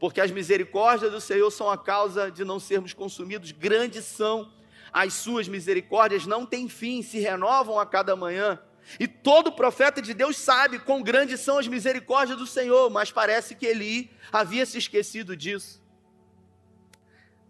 Porque 0.00 0.20
as 0.20 0.32
misericórdias 0.32 1.12
do 1.12 1.20
Senhor 1.20 1.50
são 1.52 1.70
a 1.70 1.78
causa 1.78 2.30
de 2.30 2.44
não 2.44 2.58
sermos 2.58 2.92
consumidos, 2.92 3.52
grandes 3.52 4.04
são 4.04 4.52
as 4.94 5.14
suas 5.14 5.48
misericórdias, 5.48 6.24
não 6.24 6.46
têm 6.46 6.68
fim, 6.68 7.02
se 7.02 7.18
renovam 7.18 7.80
a 7.80 7.84
cada 7.84 8.14
manhã. 8.14 8.60
E 9.00 9.08
todo 9.08 9.50
profeta 9.50 10.00
de 10.00 10.14
Deus 10.14 10.36
sabe 10.36 10.78
quão 10.78 11.02
grandes 11.02 11.40
são 11.40 11.58
as 11.58 11.66
misericórdias 11.66 12.38
do 12.38 12.46
Senhor, 12.46 12.88
mas 12.90 13.10
parece 13.10 13.56
que 13.56 13.66
Eli 13.66 14.08
havia 14.30 14.64
se 14.64 14.78
esquecido 14.78 15.36
disso. 15.36 15.82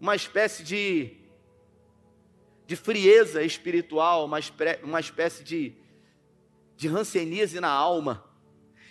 Uma 0.01 0.15
espécie 0.15 0.63
de, 0.63 1.17
de 2.65 2.75
frieza 2.75 3.43
espiritual, 3.43 4.25
uma, 4.25 4.39
uma 4.81 4.99
espécie 4.99 5.43
de, 5.43 5.75
de 6.75 6.87
rancenise 6.87 7.59
na 7.59 7.69
alma, 7.69 8.25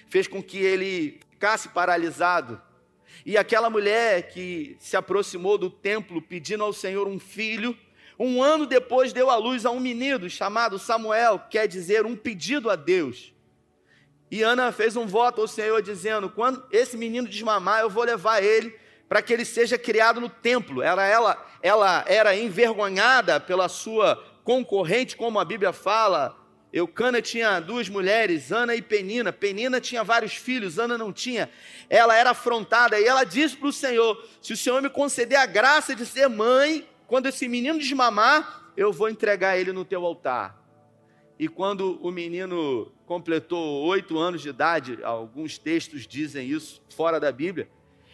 fez 0.07 0.29
com 0.29 0.41
que 0.41 0.59
ele 0.59 1.21
ficasse 1.33 1.69
paralisado 1.71 2.63
e 3.25 3.37
aquela 3.37 3.69
mulher 3.69 4.29
que 4.29 4.77
se 4.79 4.97
aproximou 4.97 5.59
do 5.59 5.71
templo 5.71 6.23
pedindo 6.23 6.65
ao 6.65 6.73
Senhor 6.73 7.07
um 7.07 7.19
filho, 7.19 7.77
um 8.19 8.43
ano 8.43 8.67
depois 8.67 9.13
deu 9.13 9.31
à 9.31 9.37
luz 9.37 9.67
a 9.67 9.71
um 9.71 9.81
menino 9.81 10.29
chamado 10.31 10.79
Samuel, 10.79 11.41
quer 11.51 11.67
dizer, 11.67 12.07
um 12.07 12.17
pedido 12.17 12.71
a 12.71 12.77
Deus. 12.77 13.33
E 14.31 14.43
Ana 14.43 14.73
fez 14.73 14.97
um 14.97 15.07
voto 15.07 15.41
ao 15.41 15.49
Senhor 15.49 15.81
dizendo: 15.83 16.29
quando 16.29 16.65
esse 16.71 16.97
menino 16.97 17.29
desmamar, 17.29 17.81
eu 17.81 17.91
vou 17.91 18.05
levar 18.05 18.43
ele 18.43 18.75
para 19.09 19.23
que 19.23 19.33
ele 19.33 19.45
seja 19.45 19.79
criado 19.79 20.21
no 20.21 20.29
templo. 20.29 20.83
Era 20.83 21.07
ela, 21.07 21.47
ela 21.63 22.05
era 22.07 22.37
envergonhada 22.37 23.39
pela 23.39 23.69
sua 23.69 24.23
concorrente, 24.43 25.17
como 25.17 25.39
a 25.39 25.45
Bíblia 25.45 25.73
fala, 25.73 26.37
Eucana 26.75 27.23
tinha 27.23 27.61
duas 27.61 27.89
mulheres, 27.89 28.51
Ana 28.51 28.75
e 28.75 28.83
Penina. 28.83 29.33
Penina 29.33 29.81
tinha 29.81 30.03
vários 30.03 30.35
filhos, 30.35 30.77
Ana 30.77 30.99
não 30.99 31.13
tinha. 31.13 31.49
Ela 31.89 32.17
era 32.17 32.31
afrontada 32.31 32.99
e 32.99 33.05
ela 33.05 33.23
disse 33.23 33.57
para 33.57 33.69
o 33.69 33.73
Senhor: 33.73 34.21
Se 34.43 34.53
o 34.53 34.57
Senhor 34.57 34.83
me 34.83 34.91
conceder 34.91 35.39
a 35.39 35.47
graça 35.47 35.95
de 35.95 36.05
ser 36.05 36.29
mãe, 36.29 36.85
quando 37.15 37.27
esse 37.27 37.47
menino 37.47 37.79
desmamar, 37.79 38.73
eu 38.77 38.93
vou 38.93 39.09
entregar 39.09 39.57
ele 39.57 39.71
no 39.71 39.85
teu 39.85 40.05
altar. 40.05 40.61
E 41.39 41.47
quando 41.47 41.97
o 42.03 42.11
menino 42.11 42.91
completou 43.07 43.85
oito 43.85 44.19
anos 44.19 44.43
de 44.43 44.49
idade, 44.49 44.99
alguns 45.01 45.57
textos 45.57 46.09
dizem 46.09 46.49
isso, 46.49 46.83
fora 46.89 47.21
da 47.21 47.31
Bíblia, 47.31 47.69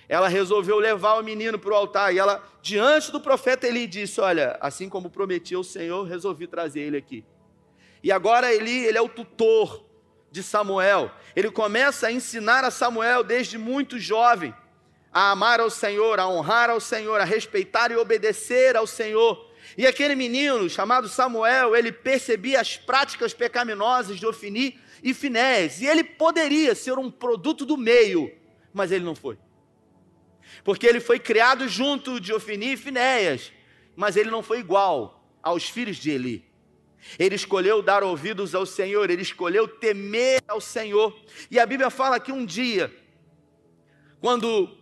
ela 0.06 0.28
resolveu 0.28 0.78
levar 0.78 1.14
o 1.14 1.22
menino 1.22 1.58
para 1.58 1.70
o 1.70 1.74
altar. 1.74 2.14
E 2.14 2.18
ela, 2.18 2.46
diante 2.60 3.10
do 3.10 3.18
profeta 3.18 3.66
Eli, 3.66 3.86
disse: 3.86 4.20
Olha, 4.20 4.58
assim 4.60 4.86
como 4.86 5.08
prometia 5.08 5.58
o 5.58 5.64
Senhor, 5.64 6.04
resolvi 6.04 6.46
trazer 6.46 6.80
ele 6.80 6.98
aqui. 6.98 7.24
E 8.02 8.12
agora 8.12 8.52
Eli, 8.52 8.84
ele 8.84 8.98
é 8.98 9.00
o 9.00 9.08
tutor 9.08 9.82
de 10.30 10.42
Samuel. 10.42 11.10
Ele 11.34 11.50
começa 11.50 12.08
a 12.08 12.12
ensinar 12.12 12.64
a 12.64 12.70
Samuel 12.70 13.24
desde 13.24 13.56
muito 13.56 13.98
jovem 13.98 14.54
a 15.12 15.30
amar 15.30 15.60
ao 15.60 15.70
Senhor, 15.70 16.20
a 16.20 16.28
honrar 16.28 16.70
ao 16.70 16.80
Senhor, 16.80 17.20
a 17.20 17.24
respeitar 17.24 17.90
e 17.90 17.96
obedecer 17.96 18.76
ao 18.76 18.86
Senhor. 18.86 19.50
E 19.76 19.86
aquele 19.86 20.14
menino 20.14 20.68
chamado 20.68 21.08
Samuel, 21.08 21.74
ele 21.76 21.92
percebia 21.92 22.60
as 22.60 22.76
práticas 22.76 23.32
pecaminosas 23.32 24.18
de 24.18 24.26
Ofini 24.26 24.78
e 25.02 25.14
Finés, 25.14 25.80
e 25.80 25.86
ele 25.86 26.04
poderia 26.04 26.74
ser 26.74 26.98
um 26.98 27.10
produto 27.10 27.64
do 27.64 27.76
meio, 27.76 28.30
mas 28.72 28.92
ele 28.92 29.04
não 29.04 29.14
foi. 29.14 29.38
Porque 30.62 30.86
ele 30.86 31.00
foi 31.00 31.18
criado 31.18 31.66
junto 31.68 32.20
de 32.20 32.32
Ofini 32.32 32.72
e 32.72 32.76
Finéias, 32.76 33.52
mas 33.96 34.16
ele 34.16 34.30
não 34.30 34.42
foi 34.42 34.58
igual 34.58 35.24
aos 35.42 35.68
filhos 35.68 35.96
de 35.96 36.10
Eli. 36.10 36.44
Ele 37.18 37.34
escolheu 37.34 37.80
dar 37.80 38.02
ouvidos 38.02 38.54
ao 38.54 38.66
Senhor, 38.66 39.08
ele 39.08 39.22
escolheu 39.22 39.66
temer 39.66 40.42
ao 40.46 40.60
Senhor. 40.60 41.18
E 41.50 41.58
a 41.58 41.64
Bíblia 41.64 41.88
fala 41.88 42.20
que 42.20 42.30
um 42.30 42.44
dia, 42.44 42.94
quando 44.20 44.76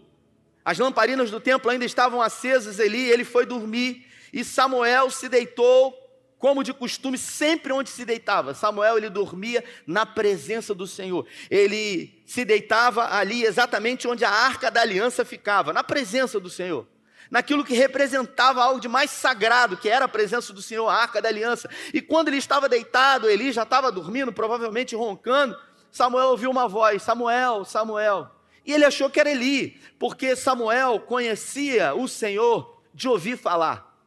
as 0.68 0.78
lamparinas 0.78 1.30
do 1.30 1.40
templo 1.40 1.70
ainda 1.70 1.86
estavam 1.86 2.20
acesas, 2.20 2.78
Eli, 2.78 3.08
ele 3.08 3.24
foi 3.24 3.46
dormir 3.46 4.04
e 4.30 4.44
Samuel 4.44 5.08
se 5.08 5.26
deitou, 5.26 5.94
como 6.38 6.62
de 6.62 6.74
costume, 6.74 7.16
sempre 7.16 7.72
onde 7.72 7.88
se 7.88 8.04
deitava. 8.04 8.52
Samuel 8.52 8.98
ele 8.98 9.08
dormia 9.08 9.64
na 9.86 10.04
presença 10.04 10.74
do 10.74 10.86
Senhor. 10.86 11.26
Ele 11.50 12.22
se 12.26 12.44
deitava 12.44 13.14
ali 13.14 13.44
exatamente 13.44 14.06
onde 14.06 14.26
a 14.26 14.30
arca 14.30 14.70
da 14.70 14.82
aliança 14.82 15.24
ficava, 15.24 15.72
na 15.72 15.82
presença 15.82 16.38
do 16.38 16.50
Senhor 16.50 16.86
naquilo 17.30 17.64
que 17.64 17.74
representava 17.74 18.62
algo 18.62 18.80
de 18.80 18.88
mais 18.88 19.10
sagrado, 19.10 19.76
que 19.76 19.88
era 19.88 20.04
a 20.04 20.08
presença 20.08 20.50
do 20.52 20.62
Senhor, 20.62 20.88
a 20.88 20.94
arca 20.94 21.20
da 21.20 21.28
aliança. 21.30 21.68
E 21.94 22.00
quando 22.02 22.28
ele 22.28 22.38
estava 22.38 22.68
deitado, 22.68 23.28
Eli 23.28 23.52
já 23.52 23.64
estava 23.64 23.92
dormindo, 23.92 24.32
provavelmente 24.32 24.94
roncando, 24.96 25.54
Samuel 25.90 26.28
ouviu 26.28 26.50
uma 26.50 26.68
voz: 26.68 27.02
Samuel, 27.02 27.64
Samuel. 27.64 28.37
E 28.68 28.72
ele 28.74 28.84
achou 28.84 29.08
que 29.08 29.18
era 29.18 29.30
Eli, 29.30 29.80
porque 29.98 30.36
Samuel 30.36 31.00
conhecia 31.00 31.94
o 31.94 32.06
Senhor 32.06 32.82
de 32.92 33.08
ouvir 33.08 33.38
falar. 33.38 33.98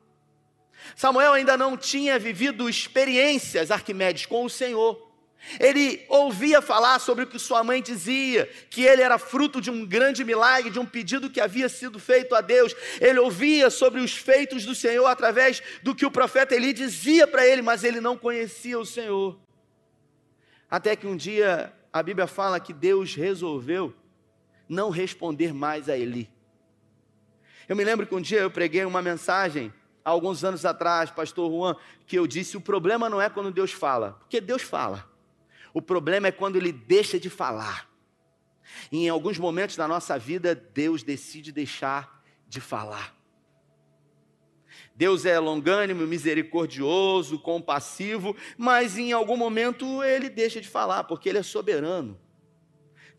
Samuel 0.95 1.33
ainda 1.33 1.57
não 1.57 1.75
tinha 1.75 2.19
vivido 2.19 2.69
experiências, 2.69 3.71
Arquimedes, 3.71 4.27
com 4.27 4.45
o 4.45 4.49
Senhor. 4.51 5.09
Ele 5.59 6.05
ouvia 6.07 6.61
falar 6.61 6.99
sobre 6.99 7.23
o 7.23 7.27
que 7.27 7.39
sua 7.39 7.63
mãe 7.63 7.81
dizia, 7.81 8.47
que 8.69 8.83
ele 8.83 9.01
era 9.01 9.17
fruto 9.17 9.59
de 9.59 9.71
um 9.71 9.83
grande 9.83 10.23
milagre, 10.23 10.69
de 10.69 10.77
um 10.77 10.85
pedido 10.85 11.27
que 11.27 11.41
havia 11.41 11.67
sido 11.67 11.97
feito 11.97 12.35
a 12.35 12.41
Deus. 12.41 12.75
Ele 12.99 13.17
ouvia 13.17 13.71
sobre 13.71 13.99
os 13.99 14.15
feitos 14.15 14.63
do 14.63 14.75
Senhor 14.75 15.07
através 15.07 15.63
do 15.81 15.95
que 15.95 16.05
o 16.05 16.11
profeta 16.11 16.55
Eli 16.55 16.71
dizia 16.71 17.25
para 17.25 17.47
ele, 17.47 17.63
mas 17.63 17.83
ele 17.83 17.99
não 17.99 18.15
conhecia 18.15 18.77
o 18.77 18.85
Senhor. 18.85 19.39
Até 20.69 20.95
que 20.95 21.07
um 21.07 21.17
dia 21.17 21.73
a 21.91 22.03
Bíblia 22.03 22.27
fala 22.27 22.59
que 22.59 22.73
Deus 22.73 23.15
resolveu 23.15 23.95
não 24.71 24.89
responder 24.89 25.53
mais 25.53 25.89
a 25.89 25.97
Eli. 25.97 26.31
Eu 27.67 27.75
me 27.75 27.83
lembro 27.83 28.07
que 28.07 28.15
um 28.15 28.21
dia 28.21 28.39
eu 28.39 28.49
preguei 28.49 28.85
uma 28.85 29.01
mensagem, 29.01 29.71
há 30.03 30.09
alguns 30.09 30.45
anos 30.45 30.65
atrás, 30.65 31.11
pastor 31.11 31.51
Juan, 31.51 31.75
que 32.07 32.17
eu 32.17 32.25
disse: 32.25 32.55
o 32.55 32.61
problema 32.61 33.09
não 33.09 33.21
é 33.21 33.29
quando 33.29 33.51
Deus 33.51 33.73
fala, 33.73 34.13
porque 34.21 34.39
Deus 34.39 34.61
fala. 34.61 35.09
O 35.73 35.81
problema 35.81 36.27
é 36.27 36.31
quando 36.31 36.55
ele 36.55 36.71
deixa 36.71 37.19
de 37.19 37.29
falar. 37.29 37.89
E 38.89 39.05
em 39.05 39.09
alguns 39.09 39.37
momentos 39.37 39.75
da 39.75 39.87
nossa 39.87 40.17
vida, 40.17 40.55
Deus 40.55 41.03
decide 41.03 41.51
deixar 41.51 42.23
de 42.47 42.61
falar. 42.61 43.13
Deus 44.95 45.25
é 45.25 45.37
longânimo, 45.37 46.07
misericordioso, 46.07 47.39
compassivo, 47.39 48.35
mas 48.57 48.97
em 48.97 49.11
algum 49.11 49.35
momento 49.35 50.01
ele 50.03 50.29
deixa 50.29 50.61
de 50.61 50.67
falar, 50.67 51.03
porque 51.05 51.27
ele 51.27 51.39
é 51.39 51.43
soberano. 51.43 52.17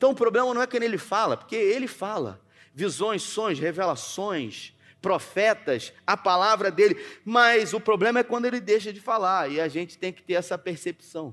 Então 0.03 0.11
o 0.11 0.17
problema 0.17 0.53
não 0.53 0.61
é 0.61 0.67
quando 0.67 0.83
ele 0.83 0.99
fala, 0.99 1.37
porque 1.37 1.55
ele 1.55 1.87
fala. 1.87 2.41
Visões, 2.75 3.23
sonhos, 3.23 3.61
revelações, 3.61 4.73
profetas, 5.01 5.93
a 6.05 6.17
palavra 6.17 6.73
dele, 6.73 7.01
mas 7.25 7.73
o 7.73 7.79
problema 7.79 8.19
é 8.19 8.25
quando 8.25 8.47
ele 8.47 8.59
deixa 8.59 8.93
de 8.93 9.01
falar, 9.01 9.49
e 9.49 9.61
a 9.61 9.69
gente 9.69 9.97
tem 9.97 10.13
que 10.13 10.21
ter 10.21 10.33
essa 10.33 10.59
percepção. 10.59 11.33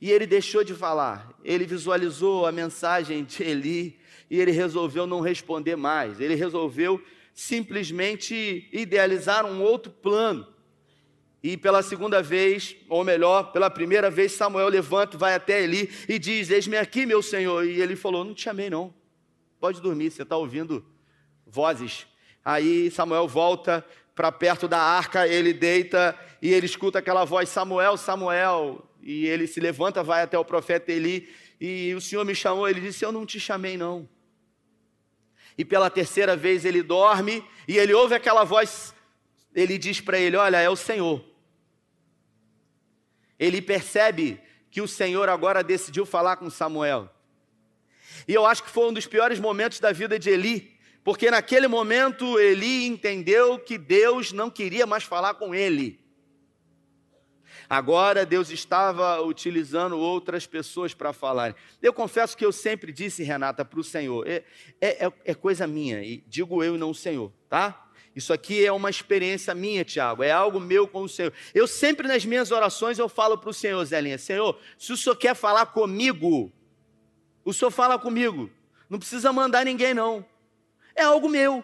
E 0.00 0.10
ele 0.10 0.26
deixou 0.26 0.64
de 0.64 0.72
falar. 0.72 1.34
Ele 1.44 1.66
visualizou 1.66 2.46
a 2.46 2.50
mensagem 2.50 3.24
de 3.24 3.42
Eli 3.42 4.00
e 4.30 4.40
ele 4.40 4.50
resolveu 4.50 5.06
não 5.06 5.20
responder 5.20 5.76
mais. 5.76 6.18
Ele 6.18 6.34
resolveu 6.34 7.04
simplesmente 7.34 8.70
idealizar 8.72 9.44
um 9.44 9.60
outro 9.60 9.92
plano. 9.92 10.48
E 11.46 11.56
pela 11.56 11.80
segunda 11.80 12.20
vez, 12.20 12.74
ou 12.88 13.04
melhor, 13.04 13.52
pela 13.52 13.70
primeira 13.70 14.10
vez, 14.10 14.32
Samuel 14.32 14.66
levanta, 14.66 15.16
vai 15.16 15.32
até 15.32 15.62
Eli 15.62 15.88
e 16.08 16.18
diz: 16.18 16.50
Eis-me 16.50 16.76
aqui, 16.76 17.06
meu 17.06 17.22
senhor. 17.22 17.64
E 17.64 17.80
ele 17.80 17.94
falou: 17.94 18.24
Não 18.24 18.34
te 18.34 18.42
chamei, 18.42 18.68
não. 18.68 18.92
Pode 19.60 19.80
dormir, 19.80 20.10
você 20.10 20.22
está 20.22 20.36
ouvindo 20.36 20.84
vozes. 21.46 22.04
Aí 22.44 22.90
Samuel 22.90 23.28
volta 23.28 23.86
para 24.12 24.32
perto 24.32 24.66
da 24.66 24.80
arca, 24.80 25.28
ele 25.28 25.52
deita 25.52 26.18
e 26.42 26.52
ele 26.52 26.66
escuta 26.66 26.98
aquela 26.98 27.24
voz: 27.24 27.48
Samuel, 27.48 27.96
Samuel. 27.96 28.84
E 29.00 29.28
ele 29.28 29.46
se 29.46 29.60
levanta, 29.60 30.02
vai 30.02 30.22
até 30.22 30.36
o 30.36 30.44
profeta 30.44 30.90
Eli, 30.90 31.32
e 31.60 31.94
o 31.94 32.00
Senhor 32.00 32.24
me 32.24 32.34
chamou, 32.34 32.68
ele 32.68 32.80
disse: 32.80 33.04
Eu 33.04 33.12
não 33.12 33.24
te 33.24 33.38
chamei, 33.38 33.76
não. 33.76 34.08
E 35.56 35.64
pela 35.64 35.88
terceira 35.90 36.34
vez 36.34 36.64
ele 36.64 36.82
dorme, 36.82 37.44
e 37.68 37.78
ele 37.78 37.94
ouve 37.94 38.16
aquela 38.16 38.42
voz, 38.42 38.92
ele 39.54 39.78
diz 39.78 40.00
para 40.00 40.18
ele: 40.18 40.36
Olha, 40.36 40.56
é 40.56 40.68
o 40.68 40.74
Senhor. 40.74 41.35
Ele 43.38 43.60
percebe 43.60 44.40
que 44.70 44.80
o 44.80 44.88
Senhor 44.88 45.28
agora 45.28 45.62
decidiu 45.62 46.04
falar 46.04 46.36
com 46.36 46.50
Samuel. 46.50 47.10
E 48.26 48.34
eu 48.34 48.46
acho 48.46 48.62
que 48.62 48.70
foi 48.70 48.88
um 48.88 48.92
dos 48.92 49.06
piores 49.06 49.38
momentos 49.38 49.80
da 49.80 49.92
vida 49.92 50.18
de 50.18 50.30
Eli, 50.30 50.76
porque 51.04 51.30
naquele 51.30 51.68
momento 51.68 52.38
Eli 52.38 52.86
entendeu 52.86 53.58
que 53.58 53.78
Deus 53.78 54.32
não 54.32 54.50
queria 54.50 54.86
mais 54.86 55.04
falar 55.04 55.34
com 55.34 55.54
ele. 55.54 56.04
Agora 57.68 58.24
Deus 58.24 58.50
estava 58.50 59.20
utilizando 59.22 59.98
outras 59.98 60.46
pessoas 60.46 60.94
para 60.94 61.12
falar. 61.12 61.54
Eu 61.82 61.92
confesso 61.92 62.36
que 62.36 62.44
eu 62.44 62.52
sempre 62.52 62.92
disse, 62.92 63.22
Renata, 63.22 63.64
para 63.64 63.80
o 63.80 63.84
Senhor, 63.84 64.26
é, 64.26 64.44
é, 64.80 65.12
é, 65.24 65.34
coisa 65.34 65.66
minha, 65.66 66.02
e 66.02 66.24
digo 66.28 66.62
eu 66.62 66.76
e 66.76 66.78
não 66.78 66.90
o 66.90 66.94
Senhor, 66.94 67.32
tá? 67.48 67.85
Isso 68.16 68.32
aqui 68.32 68.64
é 68.64 68.72
uma 68.72 68.88
experiência 68.88 69.54
minha, 69.54 69.84
Tiago, 69.84 70.22
é 70.22 70.30
algo 70.30 70.58
meu 70.58 70.88
com 70.88 71.02
o 71.02 71.08
Senhor. 71.08 71.34
Eu 71.54 71.66
sempre 71.66 72.08
nas 72.08 72.24
minhas 72.24 72.50
orações 72.50 72.98
eu 72.98 73.10
falo 73.10 73.36
para 73.36 73.50
o 73.50 73.52
Senhor, 73.52 73.84
Zelinha, 73.84 74.16
Senhor, 74.16 74.58
se 74.78 74.90
o 74.90 74.96
Senhor 74.96 75.14
quer 75.16 75.34
falar 75.34 75.66
comigo, 75.66 76.50
o 77.44 77.52
Senhor 77.52 77.70
fala 77.70 77.98
comigo. 77.98 78.50
Não 78.88 78.98
precisa 78.98 79.34
mandar 79.34 79.66
ninguém, 79.66 79.92
não. 79.92 80.24
É 80.94 81.02
algo 81.02 81.28
meu. 81.28 81.62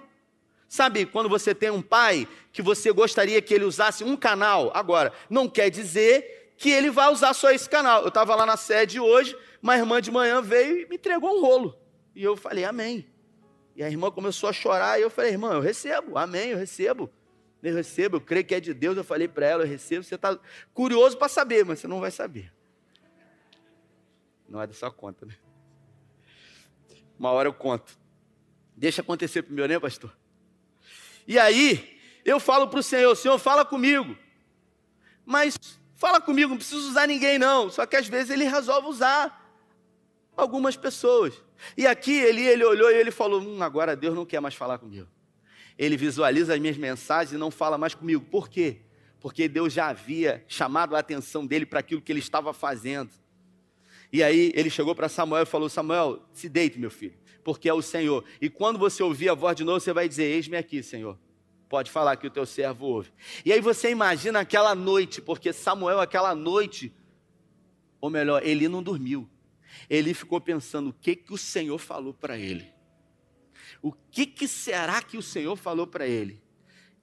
Sabe, 0.68 1.06
quando 1.06 1.26
você 1.26 1.54
tem 1.54 1.70
um 1.70 1.80
pai 1.80 2.28
que 2.52 2.60
você 2.60 2.92
gostaria 2.92 3.40
que 3.40 3.54
ele 3.54 3.64
usasse 3.64 4.04
um 4.04 4.14
canal, 4.14 4.70
agora, 4.74 5.10
não 5.30 5.48
quer 5.48 5.70
dizer 5.70 6.52
que 6.58 6.70
ele 6.70 6.90
vai 6.90 7.10
usar 7.10 7.32
só 7.32 7.50
esse 7.50 7.68
canal. 7.68 8.02
Eu 8.02 8.08
estava 8.08 8.34
lá 8.34 8.44
na 8.44 8.58
sede 8.58 9.00
hoje, 9.00 9.34
uma 9.62 9.74
irmã 9.74 10.02
de 10.02 10.10
manhã 10.10 10.42
veio 10.42 10.82
e 10.82 10.86
me 10.86 10.96
entregou 10.96 11.34
um 11.34 11.40
rolo. 11.40 11.74
E 12.14 12.22
eu 12.22 12.36
falei, 12.36 12.64
amém. 12.64 13.06
E 13.74 13.82
a 13.82 13.88
irmã 13.88 14.10
começou 14.10 14.48
a 14.48 14.52
chorar, 14.52 14.98
e 14.98 15.02
eu 15.02 15.10
falei, 15.10 15.32
irmã, 15.32 15.54
eu 15.54 15.60
recebo, 15.60 16.18
amém, 16.18 16.50
eu 16.50 16.58
recebo. 16.58 17.10
Eu 17.62 17.74
recebo, 17.74 18.16
eu 18.16 18.20
creio 18.20 18.44
que 18.44 18.54
é 18.54 18.60
de 18.60 18.74
Deus. 18.74 18.96
Eu 18.96 19.04
falei 19.04 19.28
para 19.28 19.46
ela, 19.46 19.62
eu 19.62 19.68
recebo. 19.68 20.02
Você 20.02 20.16
está 20.16 20.36
curioso 20.74 21.16
para 21.16 21.28
saber, 21.28 21.64
mas 21.64 21.78
você 21.78 21.86
não 21.86 22.00
vai 22.00 22.10
saber. 22.10 22.52
Não 24.48 24.60
é 24.60 24.66
da 24.66 24.74
sua 24.74 24.90
conta, 24.90 25.24
né? 25.24 25.34
Uma 27.16 27.30
hora 27.30 27.48
eu 27.48 27.54
conto. 27.54 27.96
Deixa 28.76 29.00
acontecer 29.00 29.42
primeiro, 29.42 29.72
né, 29.72 29.78
pastor? 29.78 30.12
E 31.26 31.38
aí, 31.38 32.00
eu 32.24 32.40
falo 32.40 32.66
para 32.66 32.80
o 32.80 32.82
Senhor: 32.82 33.14
Senhor, 33.14 33.38
fala 33.38 33.64
comigo. 33.64 34.16
Mas 35.24 35.56
fala 35.94 36.20
comigo, 36.20 36.50
não 36.50 36.56
preciso 36.56 36.88
usar 36.88 37.06
ninguém, 37.06 37.38
não. 37.38 37.70
Só 37.70 37.86
que 37.86 37.94
às 37.94 38.08
vezes 38.08 38.30
ele 38.30 38.44
resolve 38.44 38.88
usar 38.88 39.41
algumas 40.36 40.76
pessoas. 40.76 41.34
E 41.76 41.86
aqui 41.86 42.12
ele, 42.12 42.42
ele 42.42 42.64
olhou 42.64 42.90
e 42.90 42.94
ele 42.94 43.10
falou: 43.10 43.40
hum, 43.40 43.62
agora 43.62 43.96
Deus 43.96 44.14
não 44.14 44.24
quer 44.24 44.40
mais 44.40 44.54
falar 44.54 44.78
comigo. 44.78 45.08
Ele 45.78 45.96
visualiza 45.96 46.54
as 46.54 46.60
minhas 46.60 46.76
mensagens 46.76 47.32
e 47.32 47.38
não 47.38 47.50
fala 47.50 47.78
mais 47.78 47.94
comigo. 47.94 48.24
Por 48.30 48.48
quê? 48.48 48.82
Porque 49.20 49.48
Deus 49.48 49.72
já 49.72 49.88
havia 49.88 50.44
chamado 50.48 50.94
a 50.96 50.98
atenção 50.98 51.46
dele 51.46 51.64
para 51.64 51.80
aquilo 51.80 52.02
que 52.02 52.12
ele 52.12 52.18
estava 52.18 52.52
fazendo. 52.52 53.10
E 54.12 54.22
aí 54.22 54.52
ele 54.54 54.68
chegou 54.68 54.94
para 54.94 55.08
Samuel 55.08 55.44
e 55.44 55.46
falou: 55.46 55.68
Samuel, 55.68 56.22
se 56.32 56.48
deite, 56.48 56.78
meu 56.78 56.90
filho 56.90 57.22
porque 57.42 57.68
é 57.68 57.74
o 57.74 57.82
Senhor. 57.82 58.24
E 58.40 58.48
quando 58.48 58.78
você 58.78 59.02
ouvir 59.02 59.28
a 59.28 59.34
voz 59.34 59.56
de 59.56 59.64
novo, 59.64 59.80
você 59.80 59.92
vai 59.92 60.08
dizer: 60.08 60.24
Eis-me 60.24 60.56
aqui, 60.56 60.82
Senhor. 60.82 61.18
Pode 61.68 61.90
falar 61.90 62.16
que 62.16 62.26
o 62.26 62.30
teu 62.30 62.44
servo 62.44 62.86
ouve. 62.86 63.10
E 63.44 63.52
aí 63.52 63.60
você 63.60 63.90
imagina 63.90 64.40
aquela 64.40 64.74
noite, 64.74 65.22
porque 65.22 65.52
Samuel, 65.52 66.00
aquela 66.00 66.34
noite, 66.34 66.94
ou 68.00 68.10
melhor, 68.10 68.44
ele 68.44 68.68
não 68.68 68.82
dormiu. 68.82 69.28
Ele 69.88 70.14
ficou 70.14 70.40
pensando 70.40 70.90
o 70.90 70.92
que, 70.92 71.16
que 71.16 71.32
o 71.32 71.38
Senhor 71.38 71.78
falou 71.78 72.14
para 72.14 72.38
ele. 72.38 72.66
O 73.80 73.92
que, 73.92 74.26
que 74.26 74.46
será 74.46 75.02
que 75.02 75.16
o 75.16 75.22
Senhor 75.22 75.56
falou 75.56 75.86
para 75.86 76.06
ele? 76.06 76.42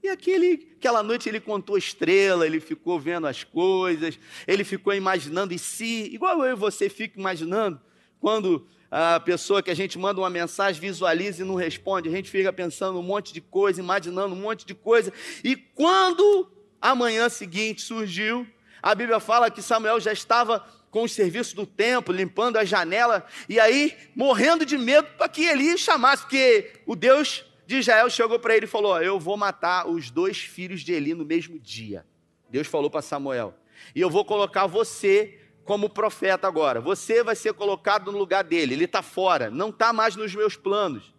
E 0.02 0.08
aquele, 0.08 0.76
aquela 0.78 1.04
noite 1.04 1.28
ele 1.28 1.42
contou 1.42 1.78
estrela, 1.78 2.46
ele 2.46 2.62
ficou 2.62 2.98
vendo 3.00 3.28
as 3.28 3.44
coisas, 3.44 4.18
ele 4.48 4.64
ficou 4.64 4.94
imaginando 4.94 5.54
em 5.54 5.58
si, 5.58 6.10
igual 6.14 6.44
eu 6.46 6.54
e 6.54 6.56
você 6.56 6.90
fica 6.90 7.20
imaginando, 7.20 7.82
quando 8.18 8.66
a 8.90 9.20
pessoa 9.20 9.62
que 9.62 9.70
a 9.70 9.76
gente 9.76 10.00
manda 10.00 10.22
uma 10.22 10.30
mensagem 10.30 10.80
visualiza 10.80 11.42
e 11.42 11.46
não 11.46 11.56
responde, 11.56 12.08
a 12.08 12.12
gente 12.12 12.30
fica 12.30 12.52
pensando 12.52 12.98
um 12.98 13.04
monte 13.04 13.34
de 13.34 13.42
coisa, 13.42 13.82
imaginando 13.82 14.34
um 14.34 14.40
monte 14.40 14.66
de 14.66 14.74
coisa, 14.74 15.12
e 15.44 15.56
quando 15.56 16.50
a 16.82 16.96
manhã 16.96 17.28
seguinte 17.28 17.82
surgiu, 17.82 18.48
a 18.82 18.96
Bíblia 18.96 19.20
fala 19.20 19.52
que 19.52 19.62
Samuel 19.62 20.00
já 20.00 20.14
estava 20.14 20.66
com 20.92 21.04
os 21.04 21.12
serviços 21.12 21.54
do 21.54 21.66
templo, 21.66 22.14
limpando 22.14 22.58
a 22.58 22.66
janela, 22.66 23.26
e 23.48 23.60
aí 23.60 23.96
morrendo 24.16 24.66
de 24.66 24.78
medo 24.78 25.08
para 25.18 25.30
que 25.30 25.46
ele 25.46 25.78
chamasse, 25.78 26.24
porque 26.24 26.74
o 26.86 26.96
Deus 26.96 27.46
de 27.66 27.78
Israel 27.78 28.10
chegou 28.10 28.40
para 28.40 28.56
ele 28.56 28.66
e 28.66 28.70
falou: 28.70 29.00
Eu 29.02 29.20
vou 29.20 29.38
matar 29.38 29.88
os 29.88 30.10
dois 30.10 30.40
filhos 30.40 30.82
de 30.82 30.92
Eli 30.92 31.14
no 31.14 31.26
mesmo 31.26 31.60
dia. 31.60 32.06
Deus 32.50 32.68
falou 32.68 32.90
para 32.90 33.02
Samuel: 33.02 33.54
E 33.94 34.02
eu 34.02 34.10
vou 34.10 34.26
colocar 34.26 34.66
você 34.66 35.40
como 35.64 35.88
profeta 35.88 36.48
agora. 36.48 36.82
Você 36.82 37.24
vai 37.24 37.36
ser 37.36 37.54
colocado 37.54 38.12
no 38.12 38.18
lugar 38.18 38.44
dele. 38.44 38.74
Ele 38.74 38.86
está 38.86 39.04
fora, 39.04 39.52
não 39.52 39.70
está 39.70 39.94
mais 39.94 40.16
nos 40.16 40.34
meus 40.34 40.56
planos. 40.56 41.14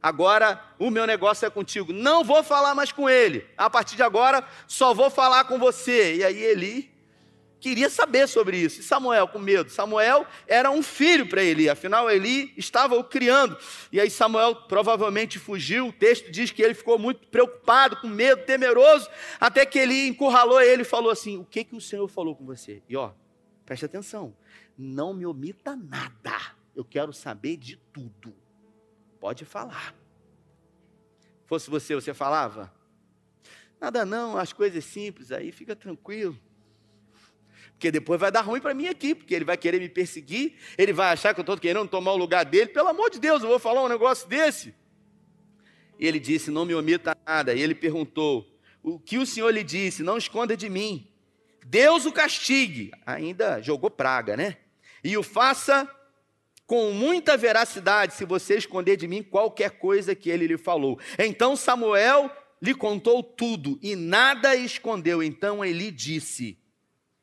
Agora 0.00 0.62
o 0.78 0.88
meu 0.88 1.04
negócio 1.04 1.44
é 1.44 1.50
contigo. 1.50 1.92
Não 1.92 2.22
vou 2.22 2.44
falar 2.44 2.74
mais 2.74 2.92
com 2.92 3.10
ele. 3.10 3.44
A 3.58 3.68
partir 3.68 3.96
de 3.96 4.04
agora, 4.04 4.46
só 4.68 4.94
vou 4.94 5.10
falar 5.10 5.44
com 5.44 5.58
você. 5.58 6.14
E 6.14 6.24
aí 6.24 6.40
Eli 6.40 6.89
queria 7.60 7.90
saber 7.90 8.26
sobre 8.26 8.56
isso. 8.56 8.80
E 8.80 8.82
Samuel 8.82 9.28
com 9.28 9.38
medo. 9.38 9.70
Samuel 9.70 10.26
era 10.46 10.70
um 10.70 10.82
filho 10.82 11.28
para 11.28 11.42
Eli, 11.42 11.68
afinal 11.68 12.10
Eli 12.10 12.52
estava 12.56 12.96
o 12.96 13.04
criando. 13.04 13.56
E 13.92 14.00
aí 14.00 14.10
Samuel 14.10 14.54
provavelmente 14.54 15.38
fugiu. 15.38 15.88
O 15.88 15.92
texto 15.92 16.30
diz 16.30 16.50
que 16.50 16.62
ele 16.62 16.74
ficou 16.74 16.98
muito 16.98 17.26
preocupado, 17.28 17.96
com 17.96 18.08
medo, 18.08 18.44
temeroso, 18.44 19.08
até 19.38 19.64
que 19.66 19.78
Eli 19.78 20.08
encurralou 20.08 20.60
ele 20.60 20.82
e 20.82 20.84
falou 20.84 21.10
assim: 21.10 21.36
"O 21.36 21.44
que 21.44 21.64
que 21.64 21.76
o 21.76 21.80
Senhor 21.80 22.08
falou 22.08 22.34
com 22.34 22.44
você?" 22.44 22.82
E 22.88 22.96
ó, 22.96 23.12
Preste 23.70 23.84
atenção. 23.84 24.36
Não 24.76 25.14
me 25.14 25.24
omita 25.24 25.76
nada. 25.76 26.56
Eu 26.74 26.84
quero 26.84 27.12
saber 27.12 27.56
de 27.56 27.76
tudo. 27.76 28.34
Pode 29.20 29.44
falar. 29.44 29.94
Fosse 31.46 31.70
você, 31.70 31.94
você 31.94 32.12
falava? 32.12 32.74
Nada 33.80 34.04
não, 34.04 34.36
as 34.36 34.52
coisas 34.52 34.84
simples 34.84 35.30
aí, 35.30 35.52
fica 35.52 35.76
tranquilo. 35.76 36.36
Porque 37.80 37.90
depois 37.90 38.20
vai 38.20 38.30
dar 38.30 38.42
ruim 38.42 38.60
para 38.60 38.74
mim 38.74 38.88
aqui, 38.88 39.14
porque 39.14 39.34
ele 39.34 39.46
vai 39.46 39.56
querer 39.56 39.80
me 39.80 39.88
perseguir, 39.88 40.52
ele 40.76 40.92
vai 40.92 41.14
achar 41.14 41.32
que 41.32 41.40
eu 41.40 41.42
estou 41.42 41.56
querendo 41.56 41.88
tomar 41.88 42.12
o 42.12 42.16
lugar 42.18 42.44
dele. 42.44 42.66
Pelo 42.66 42.88
amor 42.88 43.08
de 43.08 43.18
Deus, 43.18 43.42
eu 43.42 43.48
vou 43.48 43.58
falar 43.58 43.82
um 43.82 43.88
negócio 43.88 44.28
desse. 44.28 44.74
E 45.98 46.06
ele 46.06 46.20
disse: 46.20 46.50
Não 46.50 46.66
me 46.66 46.74
omita 46.74 47.16
nada. 47.26 47.54
E 47.54 47.62
ele 47.62 47.74
perguntou: 47.74 48.46
O 48.82 48.98
que 48.98 49.16
o 49.16 49.24
Senhor 49.24 49.48
lhe 49.48 49.64
disse? 49.64 50.02
Não 50.02 50.18
esconda 50.18 50.54
de 50.54 50.68
mim. 50.68 51.10
Deus 51.64 52.04
o 52.04 52.12
castigue, 52.12 52.90
ainda 53.06 53.62
jogou 53.62 53.90
praga, 53.90 54.36
né? 54.36 54.58
E 55.02 55.16
o 55.16 55.22
faça 55.22 55.88
com 56.66 56.92
muita 56.92 57.34
veracidade, 57.34 58.12
se 58.12 58.26
você 58.26 58.58
esconder 58.58 58.98
de 58.98 59.08
mim 59.08 59.22
qualquer 59.22 59.78
coisa 59.78 60.14
que 60.14 60.28
ele 60.28 60.46
lhe 60.46 60.58
falou. 60.58 61.00
Então 61.18 61.56
Samuel 61.56 62.30
lhe 62.60 62.74
contou 62.74 63.22
tudo 63.22 63.78
e 63.82 63.96
nada 63.96 64.54
escondeu. 64.54 65.22
Então 65.22 65.64
ele 65.64 65.90
disse: 65.90 66.60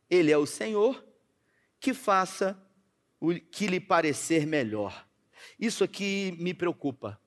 Ele 0.10 0.32
é 0.32 0.38
o 0.38 0.46
Senhor, 0.46 1.04
que 1.80 1.94
faça 1.94 2.62
o 3.20 3.34
que 3.34 3.68
lhe 3.68 3.80
parecer 3.80 4.46
melhor. 4.46 5.08
Isso 5.60 5.84
aqui 5.84 6.36
me 6.40 6.54
preocupa. 6.54 7.20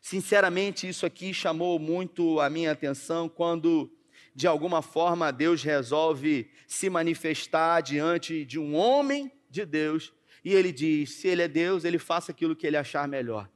Sinceramente, 0.00 0.88
isso 0.88 1.04
aqui 1.04 1.34
chamou 1.34 1.78
muito 1.78 2.40
a 2.40 2.48
minha 2.48 2.72
atenção 2.72 3.28
quando 3.28 3.90
de 4.34 4.46
alguma 4.46 4.80
forma 4.80 5.32
Deus 5.32 5.62
resolve 5.62 6.50
se 6.66 6.88
manifestar 6.88 7.80
diante 7.80 8.44
de 8.44 8.58
um 8.58 8.74
homem 8.74 9.30
de 9.50 9.66
Deus 9.66 10.12
e 10.44 10.54
ele 10.54 10.72
diz: 10.72 11.10
se 11.14 11.28
ele 11.28 11.42
é 11.42 11.48
Deus, 11.48 11.84
ele 11.84 11.98
faça 11.98 12.32
aquilo 12.32 12.56
que 12.56 12.66
ele 12.66 12.76
achar 12.76 13.06
melhor. 13.06 13.50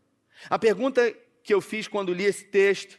A 0.50 0.59
pergunta 0.59 1.14
que 1.42 1.54
eu 1.54 1.61
fiz 1.61 1.88
quando 1.88 2.12
li 2.12 2.24
esse 2.24 2.44
texto 2.44 2.98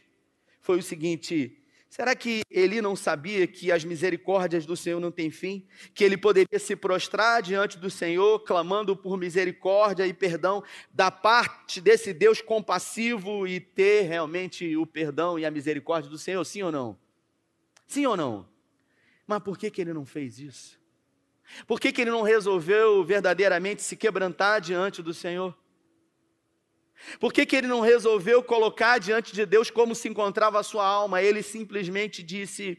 foi 0.60 0.78
o 0.78 0.82
seguinte: 0.82 1.58
será 1.96 2.14
que 2.14 2.42
ele 2.50 2.82
não 2.82 2.94
sabia 2.94 3.46
que 3.46 3.72
as 3.72 3.82
misericórdias 3.82 4.66
do 4.66 4.76
Senhor 4.76 5.00
não 5.00 5.10
têm 5.10 5.30
fim? 5.30 5.66
Que 5.94 6.04
ele 6.04 6.18
poderia 6.18 6.58
se 6.58 6.76
prostrar 6.76 7.40
diante 7.40 7.78
do 7.78 7.88
Senhor, 7.88 8.40
clamando 8.40 8.94
por 8.94 9.16
misericórdia 9.16 10.06
e 10.06 10.12
perdão 10.12 10.62
da 10.92 11.10
parte 11.10 11.80
desse 11.80 12.12
Deus 12.12 12.42
compassivo 12.42 13.46
e 13.46 13.58
ter 13.60 14.02
realmente 14.02 14.76
o 14.76 14.84
perdão 14.84 15.38
e 15.38 15.46
a 15.46 15.50
misericórdia 15.50 16.10
do 16.10 16.18
Senhor? 16.18 16.44
Sim 16.44 16.64
ou 16.64 16.70
não? 16.70 16.98
Sim 17.86 18.04
ou 18.04 18.14
não? 18.14 18.46
Mas 19.26 19.42
por 19.42 19.56
que, 19.56 19.70
que 19.70 19.80
ele 19.80 19.94
não 19.94 20.04
fez 20.04 20.38
isso? 20.38 20.78
Por 21.66 21.80
que, 21.80 21.90
que 21.92 22.02
ele 22.02 22.10
não 22.10 22.20
resolveu 22.20 23.02
verdadeiramente 23.04 23.80
se 23.80 23.96
quebrantar 23.96 24.60
diante 24.60 25.00
do 25.00 25.14
Senhor? 25.14 25.56
Por 27.20 27.32
que, 27.32 27.44
que 27.44 27.56
ele 27.56 27.66
não 27.66 27.80
resolveu 27.80 28.42
colocar 28.42 28.98
diante 28.98 29.32
de 29.32 29.44
Deus 29.44 29.70
como 29.70 29.94
se 29.94 30.08
encontrava 30.08 30.58
a 30.58 30.62
sua 30.62 30.86
alma? 30.86 31.22
Ele 31.22 31.42
simplesmente 31.42 32.22
disse: 32.22 32.78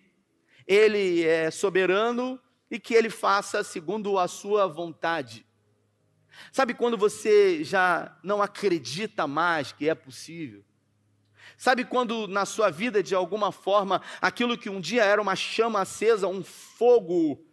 Ele 0.65 1.23
é 1.23 1.51
soberano 1.51 2.39
e 2.69 2.79
que 2.79 2.93
ele 2.93 3.09
faça 3.09 3.63
segundo 3.63 4.17
a 4.17 4.27
sua 4.27 4.67
vontade. 4.67 5.45
Sabe 6.51 6.73
quando 6.73 6.97
você 6.97 7.63
já 7.63 8.15
não 8.23 8.41
acredita 8.41 9.25
mais 9.25 9.71
que 9.71 9.89
é 9.89 9.95
possível? 9.95 10.63
Sabe 11.57 11.83
quando 11.85 12.27
na 12.27 12.45
sua 12.45 12.69
vida, 12.69 13.01
de 13.01 13.15
alguma 13.15 13.51
forma, 13.51 14.01
aquilo 14.21 14.57
que 14.57 14.69
um 14.69 14.79
dia 14.79 15.03
era 15.03 15.21
uma 15.21 15.35
chama 15.35 15.81
acesa, 15.81 16.27
um 16.27 16.43
fogo, 16.43 17.43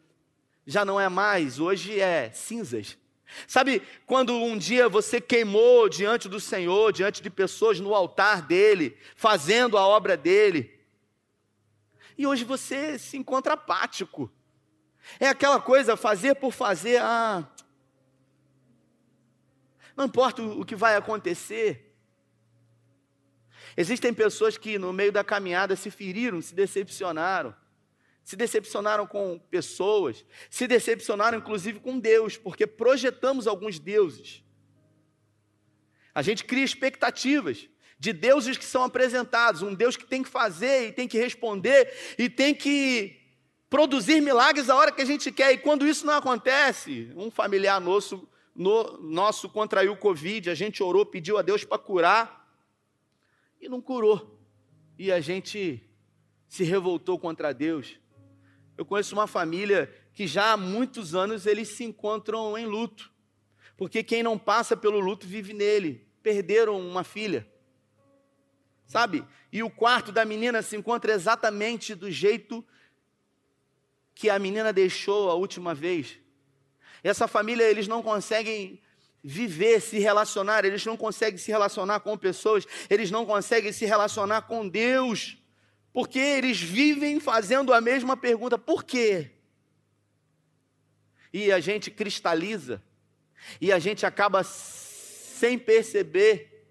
já 0.66 0.84
não 0.84 1.00
é 1.00 1.08
mais, 1.08 1.58
hoje 1.58 2.00
é 2.00 2.30
cinzas. 2.32 2.98
Sabe 3.46 3.82
quando 4.06 4.34
um 4.34 4.56
dia 4.56 4.88
você 4.88 5.20
queimou 5.20 5.88
diante 5.88 6.28
do 6.28 6.40
Senhor, 6.40 6.92
diante 6.92 7.22
de 7.22 7.30
pessoas 7.30 7.80
no 7.80 7.94
altar 7.94 8.42
dele, 8.42 8.96
fazendo 9.16 9.76
a 9.76 9.86
obra 9.86 10.16
dele, 10.16 10.72
e 12.16 12.26
hoje 12.26 12.44
você 12.44 12.98
se 12.98 13.16
encontra 13.16 13.54
apático. 13.54 14.30
É 15.18 15.28
aquela 15.28 15.60
coisa, 15.60 15.96
fazer 15.96 16.36
por 16.36 16.52
fazer, 16.52 17.00
ah, 17.00 17.46
não 19.96 20.06
importa 20.06 20.42
o 20.42 20.64
que 20.64 20.76
vai 20.76 20.96
acontecer. 20.96 21.92
Existem 23.76 24.14
pessoas 24.14 24.56
que 24.56 24.78
no 24.78 24.92
meio 24.92 25.10
da 25.10 25.24
caminhada 25.24 25.74
se 25.74 25.90
feriram, 25.90 26.40
se 26.40 26.54
decepcionaram 26.54 27.54
se 28.24 28.36
decepcionaram 28.36 29.06
com 29.06 29.38
pessoas, 29.50 30.24
se 30.48 30.66
decepcionaram 30.66 31.38
inclusive 31.38 31.78
com 31.78 31.98
Deus, 31.98 32.36
porque 32.36 32.66
projetamos 32.66 33.46
alguns 33.46 33.78
deuses. 33.78 34.42
A 36.14 36.22
gente 36.22 36.44
cria 36.44 36.64
expectativas 36.64 37.68
de 37.98 38.12
deuses 38.12 38.56
que 38.56 38.64
são 38.64 38.82
apresentados, 38.82 39.62
um 39.62 39.74
Deus 39.74 39.96
que 39.96 40.06
tem 40.06 40.22
que 40.22 40.28
fazer 40.28 40.88
e 40.88 40.92
tem 40.92 41.06
que 41.06 41.18
responder 41.18 41.92
e 42.18 42.28
tem 42.28 42.54
que 42.54 43.20
produzir 43.68 44.20
milagres 44.20 44.70
a 44.70 44.76
hora 44.76 44.92
que 44.92 45.02
a 45.02 45.06
gente 45.06 45.30
quer. 45.30 45.52
E 45.52 45.58
quando 45.58 45.86
isso 45.86 46.06
não 46.06 46.14
acontece, 46.14 47.10
um 47.16 47.30
familiar 47.30 47.80
nosso, 47.80 48.26
no, 48.54 48.98
nosso 48.98 49.48
contraiu 49.48 49.96
Covid, 49.96 50.48
a 50.48 50.54
gente 50.54 50.82
orou, 50.82 51.04
pediu 51.04 51.36
a 51.36 51.42
Deus 51.42 51.64
para 51.64 51.78
curar 51.78 52.48
e 53.60 53.68
não 53.68 53.80
curou. 53.80 54.38
E 54.98 55.10
a 55.10 55.20
gente 55.20 55.82
se 56.48 56.62
revoltou 56.62 57.18
contra 57.18 57.52
Deus. 57.52 57.98
Eu 58.76 58.84
conheço 58.84 59.14
uma 59.14 59.26
família 59.26 59.92
que 60.12 60.26
já 60.26 60.52
há 60.52 60.56
muitos 60.56 61.14
anos 61.14 61.46
eles 61.46 61.68
se 61.68 61.84
encontram 61.84 62.56
em 62.58 62.66
luto. 62.66 63.12
Porque 63.76 64.02
quem 64.02 64.22
não 64.22 64.38
passa 64.38 64.76
pelo 64.76 65.00
luto 65.00 65.26
vive 65.26 65.52
nele. 65.52 66.06
Perderam 66.22 66.80
uma 66.80 67.04
filha. 67.04 67.46
Sabe? 68.86 69.24
E 69.52 69.62
o 69.62 69.70
quarto 69.70 70.12
da 70.12 70.24
menina 70.24 70.62
se 70.62 70.76
encontra 70.76 71.12
exatamente 71.12 71.94
do 71.94 72.10
jeito 72.10 72.64
que 74.14 74.30
a 74.30 74.38
menina 74.38 74.72
deixou 74.72 75.30
a 75.30 75.34
última 75.34 75.74
vez. 75.74 76.18
Essa 77.02 77.26
família, 77.26 77.64
eles 77.64 77.88
não 77.88 78.02
conseguem 78.02 78.80
viver, 79.22 79.80
se 79.80 79.98
relacionar, 79.98 80.64
eles 80.64 80.84
não 80.84 80.96
conseguem 80.96 81.38
se 81.38 81.50
relacionar 81.50 82.00
com 82.00 82.16
pessoas, 82.16 82.66
eles 82.90 83.10
não 83.10 83.24
conseguem 83.24 83.72
se 83.72 83.84
relacionar 83.84 84.42
com 84.42 84.68
Deus. 84.68 85.38
Porque 85.94 86.18
eles 86.18 86.60
vivem 86.60 87.20
fazendo 87.20 87.72
a 87.72 87.80
mesma 87.80 88.16
pergunta: 88.16 88.58
por 88.58 88.82
quê? 88.82 89.30
E 91.32 91.52
a 91.52 91.60
gente 91.60 91.88
cristaliza, 91.88 92.82
e 93.60 93.70
a 93.70 93.78
gente 93.78 94.04
acaba 94.04 94.42
sem 94.42 95.56
perceber, 95.56 96.66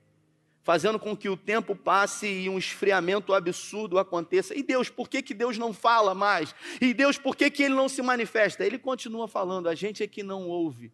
fazendo 0.61 0.99
com 0.99 1.15
que 1.15 1.29
o 1.29 1.37
tempo 1.37 1.73
passe 1.73 2.27
e 2.27 2.49
um 2.49 2.57
esfriamento 2.57 3.33
absurdo 3.33 3.97
aconteça. 3.97 4.53
E 4.53 4.61
Deus, 4.61 4.89
por 4.89 5.07
que, 5.07 5.21
que 5.21 5.33
Deus 5.33 5.57
não 5.57 5.71
fala 5.71 6.13
mais? 6.13 6.53
E 6.81 6.93
Deus, 6.93 7.17
por 7.17 7.37
que, 7.37 7.49
que 7.49 7.63
Ele 7.63 7.75
não 7.75 7.87
se 7.87 8.01
manifesta? 8.01 8.65
Ele 8.65 8.77
continua 8.77 9.29
falando, 9.29 9.69
a 9.69 9.75
gente 9.75 10.03
é 10.03 10.07
que 10.07 10.21
não 10.21 10.49
ouve, 10.49 10.91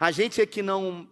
a 0.00 0.10
gente 0.10 0.40
é 0.40 0.46
que 0.46 0.62
não 0.62 1.06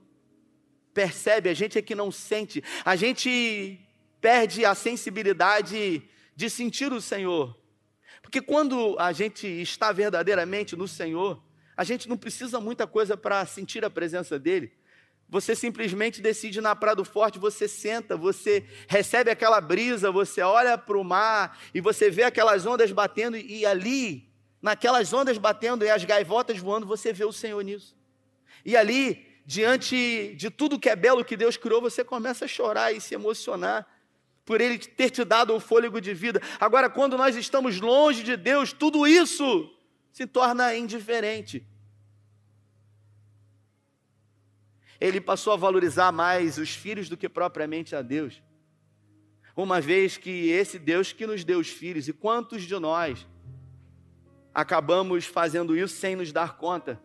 percebe, 0.95 1.51
a 1.51 1.55
gente 1.55 1.79
é 1.79 1.83
que 1.83 1.95
não 1.95 2.11
sente, 2.11 2.65
a 2.83 2.97
gente 2.97 3.79
perde 4.23 4.65
a 4.65 4.75
sensibilidade 4.75 6.03
de 6.41 6.49
sentir 6.49 6.91
o 6.91 7.03
Senhor. 7.03 7.55
Porque 8.23 8.41
quando 8.41 8.99
a 8.99 9.13
gente 9.13 9.47
está 9.47 9.93
verdadeiramente 9.93 10.75
no 10.75 10.89
Senhor, 10.89 11.39
a 11.77 11.85
gente 11.85 12.09
não 12.09 12.17
precisa 12.17 12.59
muita 12.59 12.87
coisa 12.87 13.15
para 13.15 13.45
sentir 13.45 13.85
a 13.85 13.91
presença 13.91 14.39
dEle. 14.39 14.73
Você 15.29 15.55
simplesmente 15.55 16.23
decide 16.23 16.63
na 16.63 16.75
Praia 16.75 16.97
do 16.97 17.05
Forte, 17.05 17.39
você 17.39 17.69
senta, 17.69 18.17
você 18.17 18.65
recebe 18.89 19.31
aquela 19.31 19.61
brisa, 19.61 20.11
você 20.11 20.41
olha 20.41 20.79
para 20.79 20.97
o 20.97 21.05
mar 21.05 21.61
e 21.75 21.81
você 21.81 22.09
vê 22.11 22.23
aquelas 22.23 22.65
ondas 22.65 22.91
batendo, 22.91 23.37
e 23.37 23.67
ali, 23.67 24.33
naquelas 24.63 25.13
ondas 25.13 25.37
batendo 25.37 25.85
e 25.85 25.91
as 25.91 26.07
gaivotas 26.07 26.57
voando, 26.59 26.87
você 26.87 27.13
vê 27.13 27.27
o 27.27 27.33
Senhor 27.35 27.61
nisso. 27.63 27.95
E 28.65 28.79
ali, 28.79 29.27
diante 29.45 30.35
de 30.37 30.49
tudo 30.49 30.81
que 30.81 30.89
é 30.89 30.97
belo 30.97 31.23
que 31.23 31.37
Deus 31.37 31.59
criou, 31.59 31.83
você 31.83 32.03
começa 32.03 32.47
a 32.47 32.49
chorar 32.49 32.93
e 32.93 32.99
se 33.01 33.15
emocionar 33.15 33.87
por 34.51 34.61
Ele 34.61 34.79
ter 34.79 35.11
te 35.11 35.25
dado 35.25 35.55
o 35.55 35.61
fôlego 35.61 36.01
de 36.01 36.13
vida. 36.13 36.43
Agora, 36.59 36.91
quando 36.91 37.17
nós 37.17 37.37
estamos 37.37 37.81
longe 37.81 38.25
de 38.25 38.37
Deus, 38.37 38.73
tudo 38.73 39.07
isso 39.07 39.73
se 40.11 40.27
torna 40.27 40.75
indiferente. 40.75 41.65
Ele 45.01 45.21
passou 45.21 45.53
a 45.53 45.57
valorizar 45.57 46.11
mais 46.11 46.59
os 46.59 46.71
filhos 46.75 47.09
do 47.09 47.17
que 47.17 47.29
propriamente 47.29 47.95
a 47.95 48.03
Deus. 48.03 48.43
Uma 49.55 49.81
vez 49.81 50.17
que 50.17 50.49
esse 50.49 50.81
Deus 50.81 51.13
que 51.13 51.29
nos 51.29 51.45
deu 51.45 51.61
os 51.61 51.69
filhos, 51.69 52.09
e 52.09 52.13
quantos 52.13 52.65
de 52.65 52.77
nós 52.77 53.25
acabamos 54.53 55.27
fazendo 55.27 55.77
isso 55.77 55.95
sem 55.95 56.17
nos 56.17 56.33
dar 56.33 56.57
conta? 56.57 57.01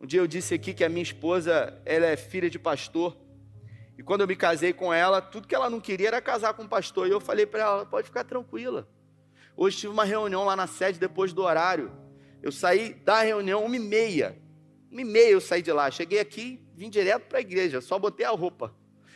Um 0.00 0.04
dia 0.04 0.18
eu 0.18 0.26
disse 0.26 0.52
aqui 0.52 0.74
que 0.74 0.82
a 0.82 0.88
minha 0.88 1.04
esposa, 1.04 1.80
ela 1.84 2.06
é 2.06 2.16
filha 2.16 2.50
de 2.50 2.58
pastor. 2.58 3.24
E 3.98 4.02
quando 4.02 4.20
eu 4.20 4.26
me 4.26 4.36
casei 4.36 4.72
com 4.72 4.92
ela, 4.92 5.22
tudo 5.22 5.48
que 5.48 5.54
ela 5.54 5.70
não 5.70 5.80
queria 5.80 6.08
era 6.08 6.20
casar 6.20 6.54
com 6.54 6.64
um 6.64 6.68
pastor. 6.68 7.06
E 7.06 7.10
eu 7.10 7.20
falei 7.20 7.46
para 7.46 7.62
ela: 7.62 7.86
pode 7.86 8.06
ficar 8.06 8.24
tranquila. 8.24 8.88
Hoje 9.56 9.78
tive 9.78 9.92
uma 9.92 10.04
reunião 10.04 10.44
lá 10.44 10.54
na 10.54 10.66
sede 10.66 10.98
depois 10.98 11.32
do 11.32 11.42
horário. 11.42 11.90
Eu 12.42 12.52
saí 12.52 12.92
da 12.92 13.22
reunião 13.22 13.64
uma 13.64 13.76
e 13.76 13.80
meia. 13.80 14.38
Uma 14.90 15.00
e 15.00 15.04
meia 15.04 15.30
eu 15.30 15.40
saí 15.40 15.62
de 15.62 15.72
lá. 15.72 15.90
Cheguei 15.90 16.20
aqui, 16.20 16.62
vim 16.74 16.90
direto 16.90 17.26
para 17.26 17.38
a 17.38 17.40
igreja, 17.40 17.80
só 17.80 17.98
botei 17.98 18.26
a 18.26 18.30
roupa. 18.30 18.74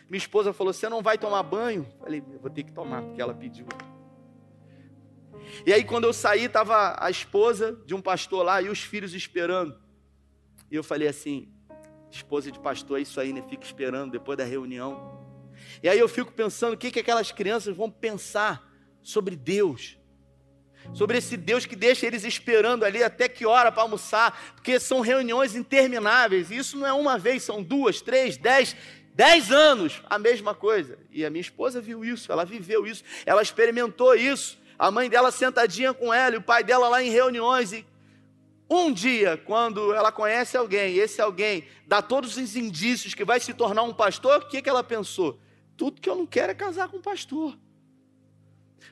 Minha 0.08 0.18
esposa 0.18 0.52
falou: 0.52 0.72
Você 0.72 0.88
não 0.88 1.02
vai 1.02 1.18
tomar 1.18 1.42
banho? 1.42 1.86
Falei: 2.00 2.22
Vou 2.40 2.50
ter 2.50 2.62
que 2.62 2.72
tomar, 2.72 3.02
porque 3.02 3.20
ela 3.20 3.34
pediu. 3.34 3.66
E 5.66 5.72
aí, 5.72 5.84
quando 5.84 6.04
eu 6.04 6.12
saí, 6.12 6.44
estava 6.44 6.96
a 6.98 7.10
esposa 7.10 7.78
de 7.84 7.94
um 7.94 8.00
pastor 8.00 8.44
lá 8.44 8.62
e 8.62 8.68
os 8.68 8.80
filhos 8.80 9.14
esperando. 9.14 9.78
E 10.70 10.74
eu 10.74 10.82
falei 10.82 11.06
assim: 11.06 11.52
esposa 12.10 12.50
de 12.50 12.58
pastor, 12.58 12.98
é 12.98 13.02
isso 13.02 13.20
aí, 13.20 13.32
né? 13.32 13.42
Fica 13.48 13.64
esperando 13.64 14.12
depois 14.12 14.36
da 14.36 14.44
reunião. 14.44 15.18
E 15.82 15.88
aí 15.88 15.98
eu 15.98 16.08
fico 16.08 16.32
pensando 16.32 16.74
o 16.74 16.76
que, 16.76 16.90
que 16.90 17.00
aquelas 17.00 17.30
crianças 17.32 17.76
vão 17.76 17.90
pensar 17.90 18.68
sobre 19.02 19.36
Deus. 19.36 19.98
Sobre 20.94 21.18
esse 21.18 21.36
Deus 21.36 21.66
que 21.66 21.76
deixa 21.76 22.06
eles 22.06 22.24
esperando 22.24 22.84
ali 22.84 23.02
até 23.02 23.28
que 23.28 23.46
hora 23.46 23.70
para 23.70 23.82
almoçar, 23.82 24.54
porque 24.54 24.80
são 24.80 25.00
reuniões 25.00 25.54
intermináveis. 25.54 26.50
E 26.50 26.56
isso 26.56 26.76
não 26.78 26.86
é 26.86 26.92
uma 26.92 27.18
vez, 27.18 27.42
são 27.42 27.62
duas, 27.62 28.00
três, 28.00 28.36
dez, 28.36 28.74
dez 29.14 29.52
anos, 29.52 30.02
a 30.08 30.18
mesma 30.18 30.54
coisa. 30.54 30.98
E 31.10 31.24
a 31.24 31.30
minha 31.30 31.42
esposa 31.42 31.80
viu 31.80 32.04
isso, 32.04 32.32
ela 32.32 32.44
viveu 32.44 32.86
isso, 32.86 33.04
ela 33.26 33.42
experimentou 33.42 34.14
isso. 34.14 34.58
A 34.78 34.90
mãe 34.90 35.10
dela 35.10 35.30
sentadinha 35.30 35.92
com 35.92 36.12
ela, 36.12 36.34
e 36.34 36.38
o 36.38 36.42
pai 36.42 36.64
dela 36.64 36.88
lá 36.88 37.02
em 37.02 37.10
reuniões, 37.10 37.72
e 37.72 37.84
um 38.70 38.92
dia, 38.92 39.36
quando 39.36 39.92
ela 39.92 40.12
conhece 40.12 40.56
alguém, 40.56 40.96
esse 40.96 41.20
alguém 41.20 41.64
dá 41.88 42.00
todos 42.00 42.36
os 42.36 42.54
indícios 42.54 43.14
que 43.14 43.24
vai 43.24 43.40
se 43.40 43.52
tornar 43.52 43.82
um 43.82 43.92
pastor, 43.92 44.42
o 44.42 44.48
que, 44.48 44.62
que 44.62 44.68
ela 44.68 44.84
pensou? 44.84 45.40
Tudo 45.76 46.00
que 46.00 46.08
eu 46.08 46.14
não 46.14 46.24
quero 46.24 46.52
é 46.52 46.54
casar 46.54 46.88
com 46.88 46.98
um 46.98 47.02
pastor. 47.02 47.58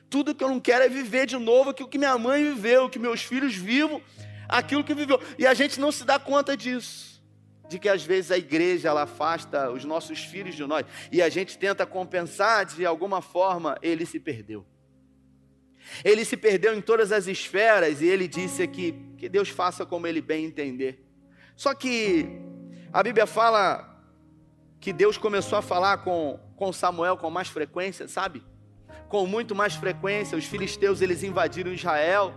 Tudo 0.09 0.35
que 0.35 0.43
eu 0.43 0.49
não 0.49 0.59
quero 0.59 0.83
é 0.83 0.89
viver 0.89 1.25
de 1.25 1.37
novo 1.37 1.69
aquilo 1.69 1.87
que 1.87 1.97
minha 1.97 2.17
mãe 2.17 2.43
viveu, 2.43 2.89
que 2.89 2.99
meus 2.99 3.21
filhos 3.21 3.55
vivam, 3.55 4.01
aquilo 4.49 4.83
que 4.83 4.93
viveu. 4.93 5.21
E 5.37 5.47
a 5.47 5.53
gente 5.53 5.79
não 5.79 5.93
se 5.93 6.03
dá 6.03 6.19
conta 6.19 6.57
disso. 6.57 7.23
De 7.69 7.79
que 7.79 7.87
às 7.87 8.03
vezes 8.03 8.31
a 8.31 8.37
igreja 8.37 8.89
ela 8.89 9.03
afasta 9.03 9.71
os 9.71 9.85
nossos 9.85 10.19
filhos 10.19 10.55
de 10.55 10.65
nós 10.65 10.83
e 11.11 11.21
a 11.21 11.29
gente 11.29 11.57
tenta 11.57 11.85
compensar 11.85 12.65
de 12.65 12.85
alguma 12.85 13.21
forma, 13.21 13.77
ele 13.81 14.05
se 14.05 14.19
perdeu. 14.19 14.65
Ele 16.03 16.23
se 16.25 16.37
perdeu 16.37 16.75
em 16.75 16.81
todas 16.81 17.11
as 17.11 17.27
esferas 17.27 18.01
e 18.01 18.07
ele 18.07 18.27
disse 18.27 18.61
aqui 18.63 18.93
que 19.17 19.27
Deus 19.27 19.49
faça 19.49 19.85
como 19.85 20.07
ele 20.07 20.21
bem 20.21 20.45
entender. 20.45 21.03
Só 21.55 21.73
que 21.73 22.39
a 22.91 23.03
Bíblia 23.03 23.25
fala 23.27 23.85
que 24.79 24.93
Deus 24.93 25.17
começou 25.17 25.57
a 25.57 25.61
falar 25.61 25.99
com, 25.99 26.39
com 26.55 26.71
Samuel 26.71 27.17
com 27.17 27.29
mais 27.29 27.49
frequência, 27.49 28.07
sabe? 28.07 28.43
Com 29.07 29.25
muito 29.25 29.53
mais 29.53 29.75
frequência. 29.75 30.37
Os 30.37 30.45
filisteus 30.45 31.01
eles 31.01 31.23
invadiram 31.23 31.73
Israel 31.73 32.33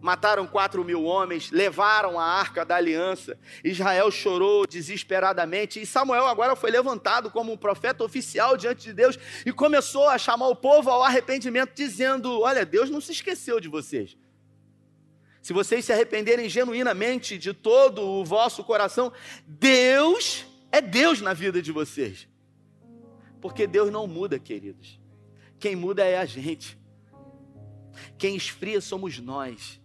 mataram 0.00 0.46
quatro 0.46 0.84
mil 0.84 1.04
homens, 1.04 1.50
levaram 1.50 2.18
a 2.18 2.24
arca 2.24 2.64
da 2.64 2.76
aliança. 2.76 3.38
Israel 3.64 4.10
chorou 4.10 4.66
desesperadamente 4.66 5.80
e 5.80 5.86
Samuel 5.86 6.26
agora 6.26 6.54
foi 6.56 6.70
levantado 6.70 7.30
como 7.30 7.52
um 7.52 7.56
profeta 7.56 8.04
oficial 8.04 8.56
diante 8.56 8.84
de 8.84 8.92
Deus 8.92 9.18
e 9.44 9.52
começou 9.52 10.08
a 10.08 10.18
chamar 10.18 10.48
o 10.48 10.56
povo 10.56 10.90
ao 10.90 11.02
arrependimento, 11.02 11.72
dizendo: 11.74 12.40
Olha, 12.40 12.64
Deus 12.64 12.90
não 12.90 13.00
se 13.00 13.12
esqueceu 13.12 13.60
de 13.60 13.68
vocês. 13.68 14.16
Se 15.42 15.52
vocês 15.52 15.84
se 15.84 15.92
arrependerem 15.92 16.48
genuinamente 16.48 17.38
de 17.38 17.54
todo 17.54 18.02
o 18.06 18.24
vosso 18.24 18.62
coração, 18.64 19.12
Deus 19.46 20.44
é 20.70 20.80
Deus 20.80 21.20
na 21.20 21.32
vida 21.32 21.62
de 21.62 21.72
vocês. 21.72 22.28
Porque 23.40 23.66
Deus 23.66 23.90
não 23.90 24.06
muda, 24.06 24.38
queridos. 24.38 25.00
Quem 25.58 25.74
muda 25.74 26.04
é 26.04 26.18
a 26.18 26.24
gente. 26.24 26.78
Quem 28.16 28.36
esfria 28.36 28.80
somos 28.80 29.18
nós. 29.18 29.80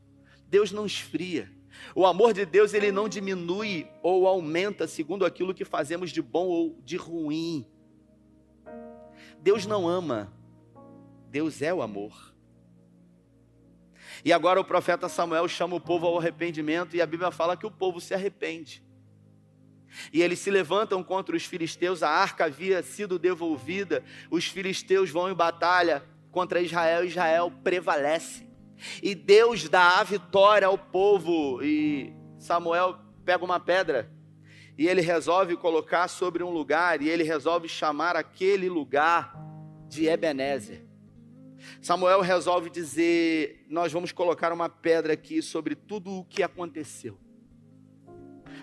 Deus 0.53 0.71
não 0.71 0.85
esfria. 0.85 1.51
O 1.95 2.05
amor 2.05 2.31
de 2.31 2.45
Deus, 2.45 2.75
ele 2.75 2.91
não 2.91 3.09
diminui 3.09 3.87
ou 4.03 4.27
aumenta 4.27 4.87
segundo 4.87 5.25
aquilo 5.25 5.51
que 5.51 5.65
fazemos 5.65 6.11
de 6.11 6.21
bom 6.21 6.45
ou 6.45 6.79
de 6.85 6.95
ruim. 6.95 7.65
Deus 9.41 9.65
não 9.65 9.87
ama, 9.87 10.31
Deus 11.31 11.63
é 11.63 11.73
o 11.73 11.81
amor. 11.81 12.35
E 14.23 14.31
agora 14.31 14.61
o 14.61 14.63
profeta 14.63 15.09
Samuel 15.09 15.47
chama 15.47 15.75
o 15.75 15.81
povo 15.81 16.05
ao 16.05 16.19
arrependimento 16.19 16.95
e 16.95 17.01
a 17.01 17.07
Bíblia 17.07 17.31
fala 17.31 17.57
que 17.57 17.65
o 17.65 17.71
povo 17.71 17.99
se 17.99 18.13
arrepende. 18.13 18.83
E 20.13 20.21
eles 20.21 20.37
se 20.37 20.51
levantam 20.51 21.03
contra 21.03 21.35
os 21.35 21.45
filisteus, 21.45 22.03
a 22.03 22.09
arca 22.11 22.45
havia 22.45 22.83
sido 22.83 23.17
devolvida, 23.17 24.03
os 24.29 24.45
filisteus 24.45 25.09
vão 25.09 25.31
em 25.31 25.33
batalha 25.33 26.03
contra 26.31 26.61
Israel, 26.61 27.03
Israel 27.03 27.51
prevalece. 27.63 28.52
E 29.01 29.15
Deus 29.15 29.67
dá 29.69 29.99
a 29.99 30.03
vitória 30.03 30.67
ao 30.67 30.77
povo. 30.77 31.61
E 31.63 32.13
Samuel 32.37 32.97
pega 33.25 33.43
uma 33.43 33.59
pedra 33.59 34.11
e 34.77 34.87
ele 34.87 35.01
resolve 35.01 35.55
colocar 35.55 36.07
sobre 36.07 36.43
um 36.43 36.49
lugar 36.49 37.01
e 37.01 37.09
ele 37.09 37.23
resolve 37.23 37.67
chamar 37.67 38.15
aquele 38.15 38.69
lugar 38.69 39.35
de 39.87 40.07
Ebenezer. 40.07 40.85
Samuel 41.81 42.21
resolve 42.21 42.69
dizer: 42.69 43.65
Nós 43.69 43.91
vamos 43.91 44.11
colocar 44.11 44.51
uma 44.51 44.67
pedra 44.67 45.13
aqui 45.13 45.41
sobre 45.41 45.75
tudo 45.75 46.11
o 46.11 46.25
que 46.25 46.41
aconteceu. 46.43 47.17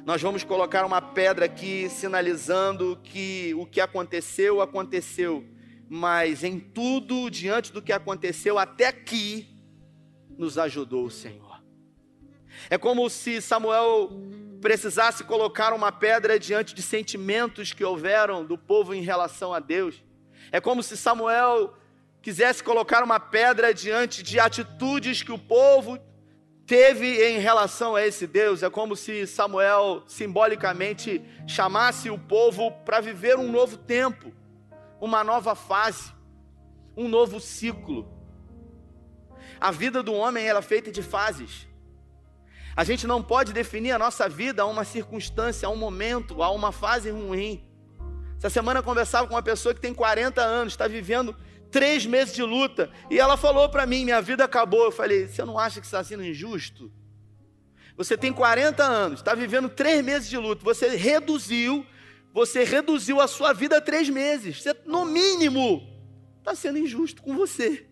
Nós 0.04 0.20
vamos 0.22 0.42
colocar 0.42 0.84
uma 0.84 1.00
pedra 1.00 1.44
aqui 1.44 1.88
sinalizando 1.88 2.98
que 3.02 3.54
o 3.54 3.66
que 3.66 3.80
aconteceu, 3.80 4.60
aconteceu. 4.60 5.44
Mas 5.88 6.42
em 6.42 6.58
tudo, 6.58 7.28
diante 7.28 7.72
do 7.72 7.82
que 7.82 7.92
aconteceu 7.92 8.58
até 8.58 8.86
aqui, 8.86 9.49
nos 10.40 10.56
ajudou 10.56 11.04
o 11.04 11.10
Senhor. 11.10 11.62
É 12.70 12.78
como 12.78 13.10
se 13.10 13.42
Samuel 13.42 14.10
precisasse 14.62 15.22
colocar 15.22 15.74
uma 15.74 15.92
pedra 15.92 16.38
diante 16.38 16.74
de 16.74 16.80
sentimentos 16.80 17.74
que 17.74 17.84
houveram 17.84 18.42
do 18.44 18.56
povo 18.56 18.94
em 18.94 19.02
relação 19.02 19.52
a 19.52 19.60
Deus. 19.60 20.02
É 20.50 20.58
como 20.58 20.82
se 20.82 20.96
Samuel 20.96 21.74
quisesse 22.22 22.64
colocar 22.64 23.04
uma 23.04 23.20
pedra 23.20 23.74
diante 23.74 24.22
de 24.22 24.40
atitudes 24.40 25.22
que 25.22 25.30
o 25.30 25.38
povo 25.38 25.98
teve 26.66 27.22
em 27.22 27.38
relação 27.38 27.94
a 27.94 28.06
esse 28.06 28.26
Deus. 28.26 28.62
É 28.62 28.70
como 28.70 28.96
se 28.96 29.26
Samuel 29.26 30.04
simbolicamente 30.06 31.22
chamasse 31.46 32.08
o 32.08 32.18
povo 32.18 32.72
para 32.86 33.00
viver 33.00 33.36
um 33.36 33.52
novo 33.52 33.76
tempo, 33.76 34.32
uma 34.98 35.22
nova 35.22 35.54
fase, 35.54 36.14
um 36.96 37.08
novo 37.08 37.40
ciclo. 37.40 38.19
A 39.60 39.70
vida 39.70 40.02
do 40.02 40.14
homem 40.14 40.46
ela 40.46 40.60
é 40.60 40.62
feita 40.62 40.90
de 40.90 41.02
fases. 41.02 41.68
A 42.74 42.84
gente 42.84 43.06
não 43.06 43.22
pode 43.22 43.52
definir 43.52 43.90
a 43.90 43.98
nossa 43.98 44.28
vida 44.28 44.62
a 44.62 44.66
uma 44.66 44.84
circunstância, 44.84 45.66
a 45.66 45.70
um 45.70 45.76
momento, 45.76 46.42
a 46.42 46.50
uma 46.50 46.72
fase 46.72 47.10
ruim. 47.10 47.62
Essa 48.38 48.48
semana 48.48 48.78
eu 48.78 48.84
conversava 48.84 49.28
com 49.28 49.34
uma 49.34 49.42
pessoa 49.42 49.74
que 49.74 49.80
tem 49.80 49.92
40 49.92 50.40
anos, 50.40 50.72
está 50.72 50.88
vivendo 50.88 51.36
três 51.70 52.06
meses 52.06 52.34
de 52.34 52.42
luta, 52.42 52.90
e 53.10 53.18
ela 53.18 53.36
falou 53.36 53.68
para 53.68 53.84
mim: 53.84 54.04
minha 54.04 54.22
vida 54.22 54.44
acabou. 54.44 54.84
Eu 54.84 54.92
falei: 54.92 55.28
você 55.28 55.44
não 55.44 55.58
acha 55.58 55.78
que 55.78 55.84
está 55.84 56.02
sendo 56.02 56.24
injusto? 56.24 56.90
Você 57.98 58.16
tem 58.16 58.32
40 58.32 58.82
anos, 58.82 59.20
está 59.20 59.34
vivendo 59.34 59.68
três 59.68 60.02
meses 60.02 60.30
de 60.30 60.38
luta, 60.38 60.64
você 60.64 60.96
reduziu, 60.96 61.84
você 62.32 62.64
reduziu 62.64 63.20
a 63.20 63.28
sua 63.28 63.52
vida 63.52 63.76
a 63.76 63.80
três 63.80 64.08
meses. 64.08 64.62
Você, 64.62 64.74
no 64.86 65.04
mínimo, 65.04 65.86
está 66.38 66.54
sendo 66.54 66.78
injusto 66.78 67.20
com 67.20 67.36
você. 67.36 67.89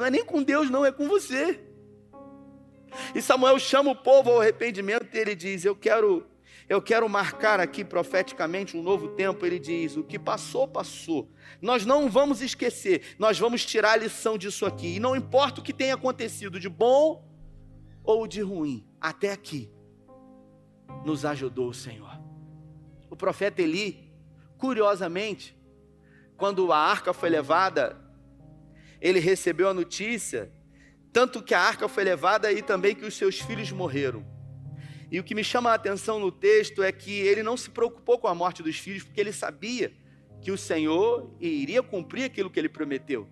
Não 0.00 0.06
é 0.06 0.10
nem 0.10 0.24
com 0.24 0.42
Deus, 0.42 0.70
não, 0.70 0.82
é 0.82 0.90
com 0.90 1.06
você. 1.06 1.60
E 3.14 3.20
Samuel 3.20 3.58
chama 3.58 3.90
o 3.90 3.94
povo 3.94 4.30
ao 4.30 4.40
arrependimento 4.40 5.14
e 5.14 5.18
ele 5.18 5.34
diz: 5.34 5.62
Eu 5.62 5.76
quero, 5.76 6.26
eu 6.66 6.80
quero 6.80 7.06
marcar 7.06 7.60
aqui 7.60 7.84
profeticamente 7.84 8.78
um 8.78 8.82
novo 8.82 9.08
tempo. 9.08 9.44
Ele 9.44 9.58
diz: 9.58 9.98
O 9.98 10.02
que 10.02 10.18
passou, 10.18 10.66
passou. 10.66 11.30
Nós 11.60 11.84
não 11.84 12.08
vamos 12.08 12.40
esquecer, 12.40 13.14
nós 13.18 13.38
vamos 13.38 13.62
tirar 13.66 13.92
a 13.92 13.96
lição 13.96 14.38
disso 14.38 14.64
aqui. 14.64 14.96
E 14.96 14.98
não 14.98 15.14
importa 15.14 15.60
o 15.60 15.62
que 15.62 15.74
tenha 15.74 15.96
acontecido, 15.96 16.58
de 16.58 16.70
bom 16.70 17.22
ou 18.02 18.26
de 18.26 18.40
ruim, 18.40 18.88
até 18.98 19.30
aqui 19.30 19.70
nos 21.04 21.26
ajudou 21.26 21.68
o 21.68 21.74
Senhor. 21.74 22.18
O 23.10 23.16
profeta 23.16 23.60
Eli, 23.60 24.10
curiosamente, 24.56 25.54
quando 26.38 26.72
a 26.72 26.78
arca 26.78 27.12
foi 27.12 27.28
levada 27.28 28.09
ele 29.00 29.18
recebeu 29.18 29.68
a 29.68 29.74
notícia, 29.74 30.50
tanto 31.12 31.42
que 31.42 31.54
a 31.54 31.60
arca 31.60 31.88
foi 31.88 32.04
levada 32.04 32.52
e 32.52 32.62
também 32.62 32.94
que 32.94 33.04
os 33.04 33.14
seus 33.14 33.40
filhos 33.40 33.70
morreram. 33.72 34.24
E 35.10 35.18
o 35.18 35.24
que 35.24 35.34
me 35.34 35.42
chama 35.42 35.70
a 35.70 35.74
atenção 35.74 36.20
no 36.20 36.30
texto 36.30 36.82
é 36.82 36.92
que 36.92 37.10
ele 37.10 37.42
não 37.42 37.56
se 37.56 37.70
preocupou 37.70 38.18
com 38.18 38.28
a 38.28 38.34
morte 38.34 38.62
dos 38.62 38.76
filhos, 38.76 39.02
porque 39.02 39.20
ele 39.20 39.32
sabia 39.32 39.92
que 40.40 40.52
o 40.52 40.58
Senhor 40.58 41.34
iria 41.40 41.82
cumprir 41.82 42.24
aquilo 42.24 42.48
que 42.48 42.58
ele 42.58 42.68
prometeu. 42.68 43.28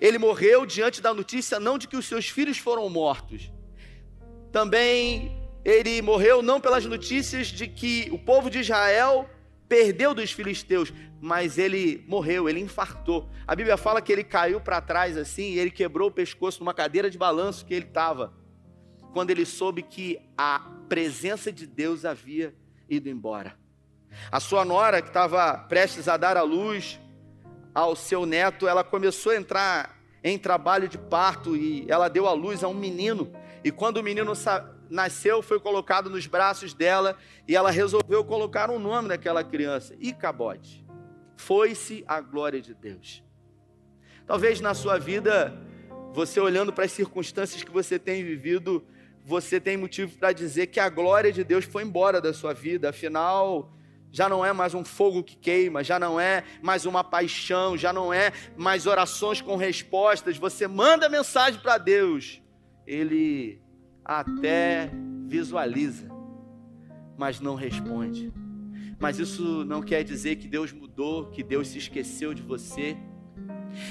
Ele 0.00 0.18
morreu 0.18 0.66
diante 0.66 1.00
da 1.00 1.12
notícia 1.14 1.58
não 1.58 1.78
de 1.78 1.88
que 1.88 1.96
os 1.96 2.06
seus 2.06 2.28
filhos 2.28 2.58
foram 2.58 2.88
mortos. 2.88 3.50
Também 4.52 5.46
ele 5.64 6.00
morreu 6.02 6.42
não 6.42 6.60
pelas 6.60 6.84
notícias 6.84 7.48
de 7.48 7.66
que 7.66 8.08
o 8.12 8.18
povo 8.18 8.48
de 8.50 8.60
Israel 8.60 9.28
perdeu 9.68 10.14
dos 10.14 10.32
filisteus, 10.32 10.92
mas 11.20 11.58
ele 11.58 12.04
morreu, 12.06 12.48
ele 12.48 12.60
infartou. 12.60 13.28
A 13.46 13.54
Bíblia 13.54 13.76
fala 13.76 14.00
que 14.00 14.12
ele 14.12 14.24
caiu 14.24 14.60
para 14.60 14.80
trás 14.80 15.16
assim, 15.16 15.52
e 15.52 15.58
ele 15.58 15.70
quebrou 15.70 16.08
o 16.08 16.12
pescoço 16.12 16.60
numa 16.60 16.74
cadeira 16.74 17.10
de 17.10 17.18
balanço 17.18 17.64
que 17.64 17.74
ele 17.74 17.86
estava, 17.86 18.32
quando 19.12 19.30
ele 19.30 19.44
soube 19.44 19.82
que 19.82 20.20
a 20.36 20.60
presença 20.88 21.50
de 21.50 21.66
Deus 21.66 22.04
havia 22.04 22.54
ido 22.88 23.08
embora. 23.08 23.56
A 24.30 24.40
sua 24.40 24.64
nora, 24.64 25.02
que 25.02 25.08
estava 25.08 25.58
prestes 25.58 26.08
a 26.08 26.16
dar 26.16 26.36
a 26.36 26.42
luz 26.42 27.00
ao 27.74 27.94
seu 27.94 28.24
neto, 28.24 28.66
ela 28.66 28.84
começou 28.84 29.32
a 29.32 29.36
entrar 29.36 29.96
em 30.22 30.38
trabalho 30.38 30.88
de 30.88 30.98
parto 30.98 31.56
e 31.56 31.84
ela 31.88 32.08
deu 32.08 32.26
a 32.26 32.32
luz 32.32 32.64
a 32.64 32.68
um 32.68 32.74
menino. 32.74 33.32
E 33.62 33.70
quando 33.70 33.98
o 33.98 34.02
menino 34.02 34.34
nasceu, 34.90 35.42
foi 35.42 35.60
colocado 35.60 36.08
nos 36.08 36.26
braços 36.26 36.74
dela 36.74 37.16
e 37.46 37.56
ela 37.56 37.70
resolveu 37.70 38.24
colocar 38.24 38.70
um 38.70 38.78
nome 38.78 39.08
naquela 39.08 39.42
criança: 39.42 39.94
Icabode. 40.00 40.84
Foi-se 41.36 42.04
a 42.06 42.20
glória 42.20 42.60
de 42.60 42.74
Deus. 42.74 43.22
Talvez 44.26 44.60
na 44.60 44.74
sua 44.74 44.98
vida, 44.98 45.56
você 46.12 46.40
olhando 46.40 46.72
para 46.72 46.84
as 46.84 46.92
circunstâncias 46.92 47.62
que 47.62 47.70
você 47.70 47.98
tem 47.98 48.24
vivido, 48.24 48.84
você 49.24 49.60
tem 49.60 49.76
motivo 49.76 50.16
para 50.16 50.32
dizer 50.32 50.68
que 50.68 50.80
a 50.80 50.88
glória 50.88 51.32
de 51.32 51.44
Deus 51.44 51.64
foi 51.64 51.82
embora 51.82 52.20
da 52.20 52.32
sua 52.32 52.54
vida, 52.54 52.90
afinal, 52.90 53.72
já 54.10 54.28
não 54.28 54.44
é 54.44 54.52
mais 54.52 54.72
um 54.72 54.84
fogo 54.84 55.22
que 55.22 55.36
queima, 55.36 55.84
já 55.84 55.98
não 55.98 56.18
é 56.18 56.42
mais 56.62 56.86
uma 56.86 57.04
paixão, 57.04 57.76
já 57.76 57.92
não 57.92 58.12
é 58.12 58.32
mais 58.56 58.86
orações 58.86 59.40
com 59.40 59.56
respostas. 59.56 60.38
Você 60.38 60.66
manda 60.66 61.08
mensagem 61.08 61.60
para 61.60 61.76
Deus, 61.76 62.40
Ele 62.86 63.60
até 64.06 64.88
visualiza, 65.26 66.08
mas 67.18 67.40
não 67.40 67.56
responde. 67.56 68.32
Mas 68.98 69.18
isso 69.18 69.64
não 69.64 69.82
quer 69.82 70.04
dizer 70.04 70.36
que 70.36 70.46
Deus 70.46 70.72
mudou, 70.72 71.26
que 71.26 71.42
Deus 71.42 71.68
se 71.68 71.78
esqueceu 71.78 72.32
de 72.32 72.40
você. 72.40 72.96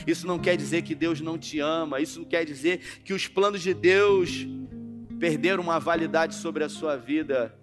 Isso 0.07 0.25
não 0.25 0.39
quer 0.39 0.55
dizer 0.55 0.81
que 0.83 0.95
Deus 0.95 1.19
não 1.19 1.37
te 1.37 1.59
ama. 1.59 1.99
Isso 1.99 2.19
não 2.19 2.25
quer 2.25 2.45
dizer 2.45 2.79
que 3.03 3.13
os 3.13 3.27
planos 3.27 3.61
de 3.61 3.73
Deus 3.73 4.47
perderam 5.19 5.61
uma 5.61 5.79
validade 5.79 6.33
sobre 6.35 6.63
a 6.63 6.69
sua 6.69 6.95
vida. 6.95 7.53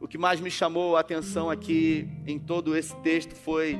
O 0.00 0.06
que 0.06 0.16
mais 0.16 0.40
me 0.40 0.50
chamou 0.50 0.96
a 0.96 1.00
atenção 1.00 1.50
aqui 1.50 2.08
em 2.26 2.38
todo 2.38 2.76
esse 2.76 2.94
texto 3.02 3.34
foi 3.34 3.78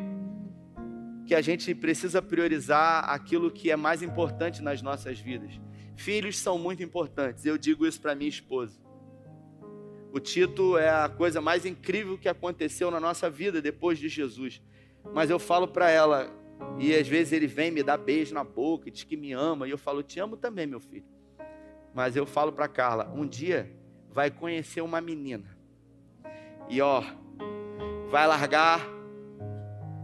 que 1.26 1.34
a 1.34 1.40
gente 1.40 1.74
precisa 1.74 2.20
priorizar 2.20 3.08
aquilo 3.08 3.50
que 3.50 3.70
é 3.70 3.76
mais 3.76 4.02
importante 4.02 4.60
nas 4.60 4.82
nossas 4.82 5.18
vidas. 5.18 5.58
Filhos 5.96 6.38
são 6.38 6.58
muito 6.58 6.82
importantes. 6.82 7.44
Eu 7.44 7.56
digo 7.56 7.86
isso 7.86 8.00
para 8.00 8.14
minha 8.14 8.28
esposa. 8.28 8.78
O 10.12 10.20
Tito 10.20 10.78
é 10.78 10.88
a 10.88 11.08
coisa 11.08 11.40
mais 11.40 11.66
incrível 11.66 12.16
que 12.16 12.28
aconteceu 12.28 12.90
na 12.90 13.00
nossa 13.00 13.28
vida 13.28 13.60
depois 13.60 13.98
de 13.98 14.08
Jesus. 14.08 14.62
Mas 15.12 15.28
eu 15.28 15.38
falo 15.38 15.66
para 15.66 15.90
ela, 15.90 16.30
e 16.78 16.94
às 16.94 17.06
vezes 17.06 17.32
ele 17.32 17.46
vem 17.46 17.70
me 17.70 17.82
dar 17.82 17.96
beijo 17.96 18.32
na 18.32 18.44
boca, 18.44 18.90
diz 18.90 19.02
que 19.02 19.16
me 19.16 19.32
ama, 19.32 19.66
e 19.66 19.70
eu 19.70 19.78
falo, 19.78 20.02
te 20.02 20.20
amo 20.20 20.36
também, 20.36 20.66
meu 20.66 20.80
filho. 20.80 21.04
Mas 21.92 22.16
eu 22.16 22.26
falo 22.26 22.52
para 22.52 22.68
Carla, 22.68 23.12
um 23.14 23.26
dia 23.26 23.70
vai 24.10 24.30
conhecer 24.30 24.80
uma 24.80 25.00
menina. 25.00 25.56
E 26.68 26.80
ó, 26.80 27.02
vai 28.08 28.26
largar, 28.26 28.80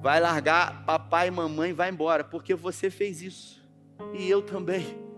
vai 0.03 0.21
largar 0.21 0.85
papai 0.85 1.29
e 1.29 1.31
mamãe, 1.31 1.73
vai 1.73 1.91
embora, 1.91 2.25
porque 2.25 2.55
você 2.55 2.91
fez 2.91 3.23
isso. 3.23 3.65
E 4.13 4.29
eu 4.29 4.43
também. 4.43 5.10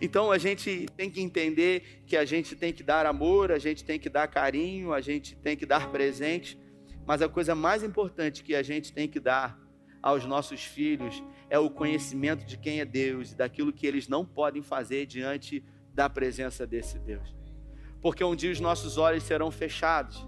Então 0.00 0.30
a 0.30 0.38
gente 0.38 0.86
tem 0.96 1.10
que 1.10 1.20
entender 1.20 2.02
que 2.06 2.16
a 2.16 2.24
gente 2.24 2.54
tem 2.54 2.72
que 2.72 2.82
dar 2.82 3.06
amor, 3.06 3.50
a 3.52 3.58
gente 3.58 3.84
tem 3.84 3.98
que 3.98 4.08
dar 4.08 4.26
carinho, 4.28 4.92
a 4.92 5.00
gente 5.00 5.36
tem 5.36 5.56
que 5.56 5.66
dar 5.66 5.90
presente, 5.90 6.58
mas 7.06 7.22
a 7.22 7.28
coisa 7.28 7.54
mais 7.54 7.82
importante 7.82 8.42
que 8.42 8.54
a 8.54 8.62
gente 8.62 8.92
tem 8.92 9.08
que 9.08 9.20
dar 9.20 9.58
aos 10.02 10.24
nossos 10.24 10.62
filhos 10.64 11.22
é 11.48 11.58
o 11.58 11.70
conhecimento 11.70 12.44
de 12.44 12.56
quem 12.56 12.80
é 12.80 12.84
Deus 12.84 13.32
e 13.32 13.36
daquilo 13.36 13.72
que 13.72 13.86
eles 13.86 14.08
não 14.08 14.24
podem 14.24 14.62
fazer 14.62 15.06
diante 15.06 15.64
da 15.94 16.08
presença 16.10 16.66
desse 16.66 16.98
Deus. 16.98 17.34
porque 18.02 18.22
um 18.22 18.36
dia 18.36 18.52
os 18.52 18.60
nossos 18.60 18.98
olhos 18.98 19.24
serão 19.24 19.50
fechados. 19.50 20.26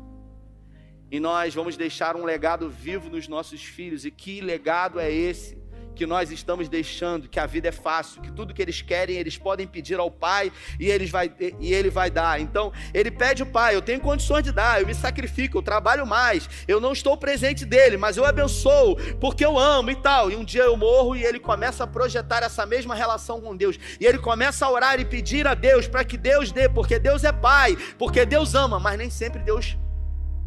E 1.11 1.19
nós 1.21 1.55
vamos 1.55 1.77
deixar 1.77 2.17
um 2.17 2.25
legado 2.25 2.69
vivo 2.69 3.09
nos 3.09 3.29
nossos 3.29 3.63
filhos. 3.63 4.05
E 4.05 4.11
que 4.11 4.41
legado 4.41 5.01
é 5.01 5.11
esse? 5.11 5.58
Que 5.99 6.07
nós 6.07 6.31
estamos 6.31 6.69
deixando, 6.69 7.29
que 7.29 7.41
a 7.41 7.45
vida 7.45 7.69
é 7.69 7.73
fácil, 7.73 8.23
que 8.23 8.31
tudo 8.31 8.55
que 8.55 8.63
eles 8.63 8.81
querem, 8.81 9.17
eles 9.17 9.37
podem 9.37 9.67
pedir 9.67 9.99
ao 9.99 10.09
Pai 10.09 10.53
e, 10.79 10.89
eles 10.89 11.11
vai, 11.11 11.29
e 11.59 11.75
Ele 11.75 11.91
vai 11.91 12.09
dar. 12.09 12.41
Então, 12.41 12.73
ele 12.95 13.11
pede 13.11 13.43
o 13.43 13.47
Pai, 13.47 13.75
eu 13.75 13.83
tenho 13.83 14.01
condições 14.01 14.45
de 14.45 14.53
dar, 14.53 14.81
eu 14.81 14.87
me 14.87 14.95
sacrifico, 14.95 15.59
eu 15.59 15.63
trabalho 15.63 16.07
mais, 16.07 16.49
eu 16.69 16.81
não 16.81 16.93
estou 16.93 17.17
presente 17.17 17.65
dele, 17.65 17.97
mas 17.97 18.17
eu 18.17 18.25
abençoo, 18.25 18.95
porque 19.21 19.45
eu 19.45 19.59
amo 19.59 19.91
e 19.91 19.97
tal. 19.97 20.31
E 20.31 20.37
um 20.37 20.45
dia 20.45 20.63
eu 20.63 20.77
morro 20.77 21.17
e 21.17 21.25
ele 21.25 21.41
começa 21.41 21.83
a 21.83 21.87
projetar 21.87 22.45
essa 22.45 22.65
mesma 22.65 22.95
relação 22.95 23.41
com 23.41 23.57
Deus. 23.57 23.77
E 24.01 24.07
ele 24.07 24.19
começa 24.19 24.65
a 24.65 24.71
orar 24.71 25.01
e 25.01 25.05
pedir 25.05 25.49
a 25.49 25.55
Deus 25.55 25.89
para 25.89 26.05
que 26.05 26.17
Deus 26.17 26.53
dê, 26.53 26.69
porque 26.69 27.01
Deus 27.01 27.25
é 27.25 27.33
Pai, 27.33 27.77
porque 27.99 28.25
Deus 28.25 28.55
ama, 28.55 28.79
mas 28.79 28.97
nem 28.97 29.11
sempre 29.11 29.43
Deus 29.43 29.77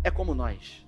é 0.01 0.09
como 0.09 0.33
nós. 0.33 0.85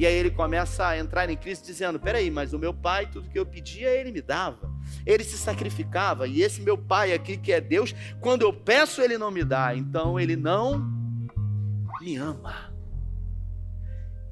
E 0.00 0.06
aí 0.06 0.14
ele 0.14 0.30
começa 0.30 0.86
a 0.86 0.98
entrar 0.98 1.28
em 1.28 1.36
crise 1.36 1.62
dizendo: 1.62 2.00
peraí, 2.00 2.30
mas 2.30 2.54
o 2.54 2.58
meu 2.58 2.72
pai, 2.72 3.04
tudo 3.04 3.28
que 3.28 3.38
eu 3.38 3.44
pedia, 3.44 3.90
ele 3.90 4.10
me 4.10 4.22
dava. 4.22 4.72
Ele 5.04 5.22
se 5.22 5.36
sacrificava. 5.36 6.26
E 6.26 6.40
esse 6.40 6.62
meu 6.62 6.78
pai 6.78 7.12
aqui, 7.12 7.36
que 7.36 7.52
é 7.52 7.60
Deus, 7.60 7.94
quando 8.18 8.40
eu 8.40 8.50
peço, 8.50 9.02
ele 9.02 9.18
não 9.18 9.30
me 9.30 9.44
dá. 9.44 9.76
Então 9.76 10.18
ele 10.18 10.36
não 10.36 10.90
me 12.00 12.16
ama. 12.16 12.72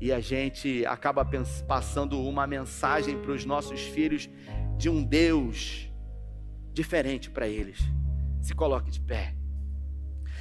E 0.00 0.10
a 0.10 0.20
gente 0.20 0.86
acaba 0.86 1.22
passando 1.66 2.18
uma 2.18 2.46
mensagem 2.46 3.18
para 3.18 3.32
os 3.32 3.44
nossos 3.44 3.82
filhos 3.82 4.26
de 4.78 4.88
um 4.88 5.04
Deus 5.04 5.92
diferente 6.72 7.28
para 7.28 7.46
eles. 7.46 7.78
Se 8.40 8.54
coloque 8.54 8.90
de 8.90 9.02
pé. 9.02 9.34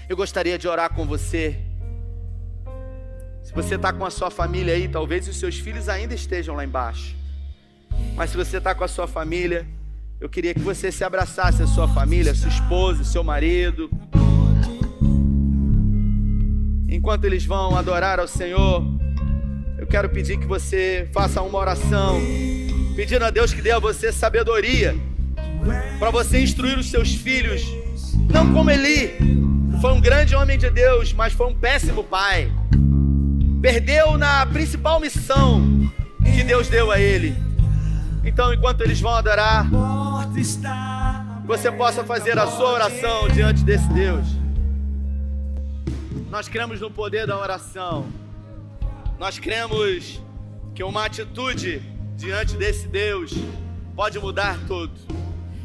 Eu 0.07 0.15
gostaria 0.15 0.57
de 0.57 0.69
orar 0.69 0.95
com 0.95 1.05
você 1.05 1.66
se 3.47 3.53
você 3.53 3.75
está 3.75 3.93
com 3.93 4.03
a 4.03 4.09
sua 4.09 4.29
família 4.29 4.73
aí, 4.73 4.89
talvez 4.89 5.25
os 5.25 5.37
seus 5.37 5.57
filhos 5.57 5.87
ainda 5.87 6.13
estejam 6.13 6.53
lá 6.53 6.65
embaixo. 6.65 7.15
Mas 8.13 8.31
se 8.31 8.35
você 8.35 8.57
está 8.57 8.75
com 8.75 8.83
a 8.83 8.89
sua 8.89 9.07
família, 9.07 9.65
eu 10.19 10.27
queria 10.27 10.53
que 10.53 10.59
você 10.59 10.91
se 10.91 11.01
abraçasse 11.01 11.63
a 11.63 11.65
sua 11.65 11.87
família, 11.87 12.33
a 12.33 12.35
sua 12.35 12.49
esposa, 12.49 13.05
seu 13.05 13.23
marido. 13.23 13.89
Enquanto 16.89 17.23
eles 17.23 17.45
vão 17.45 17.77
adorar 17.77 18.19
ao 18.19 18.27
Senhor, 18.27 18.83
eu 19.77 19.87
quero 19.87 20.09
pedir 20.09 20.37
que 20.37 20.45
você 20.45 21.07
faça 21.13 21.41
uma 21.41 21.57
oração, 21.57 22.19
pedindo 22.97 23.23
a 23.23 23.29
Deus 23.29 23.53
que 23.53 23.61
dê 23.61 23.71
a 23.71 23.79
você 23.79 24.11
sabedoria, 24.11 24.93
para 25.99 26.11
você 26.11 26.41
instruir 26.41 26.77
os 26.77 26.91
seus 26.91 27.15
filhos, 27.15 27.63
não 28.29 28.53
como 28.53 28.69
Eli, 28.69 29.13
foi 29.79 29.93
um 29.93 30.01
grande 30.01 30.35
homem 30.35 30.57
de 30.57 30.69
Deus, 30.69 31.13
mas 31.13 31.31
foi 31.31 31.47
um 31.47 31.55
péssimo 31.55 32.03
pai 32.03 32.51
perdeu 33.67 34.17
na 34.17 34.45
principal 34.45 34.97
missão 34.97 35.91
que 36.23 36.41
Deus 36.41 36.69
deu 36.69 36.89
a 36.89 36.97
ele. 36.97 37.35
Então, 38.23 38.53
enquanto 38.53 38.79
eles 38.79 39.01
vão 39.01 39.13
adorar, 39.13 39.67
você 41.45 41.69
possa 41.69 42.01
fazer 42.01 42.39
a 42.39 42.47
sua 42.47 42.69
oração 42.69 43.27
diante 43.27 43.65
desse 43.65 43.89
Deus. 43.89 44.25
Nós 46.29 46.47
cremos 46.47 46.79
no 46.79 46.89
poder 46.89 47.27
da 47.27 47.37
oração. 47.37 48.07
Nós 49.19 49.37
cremos 49.37 50.21
que 50.73 50.81
uma 50.81 51.03
atitude 51.03 51.81
diante 52.15 52.55
desse 52.55 52.87
Deus 52.87 53.33
pode 53.97 54.17
mudar 54.17 54.57
tudo. 54.65 54.93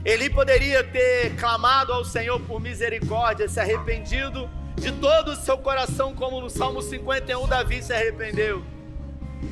Ele 0.04 0.28
poderia 0.28 0.82
ter 0.82 1.36
clamado 1.36 1.92
ao 1.92 2.04
Senhor 2.04 2.40
por 2.40 2.60
misericórdia, 2.60 3.48
se 3.48 3.60
arrependido 3.60 4.50
de 4.76 4.92
todo 4.92 5.32
o 5.32 5.36
seu 5.36 5.58
coração, 5.58 6.14
como 6.14 6.40
no 6.40 6.50
Salmo 6.50 6.82
51 6.82 7.46
Davi 7.46 7.82
se 7.82 7.92
arrependeu 7.92 8.62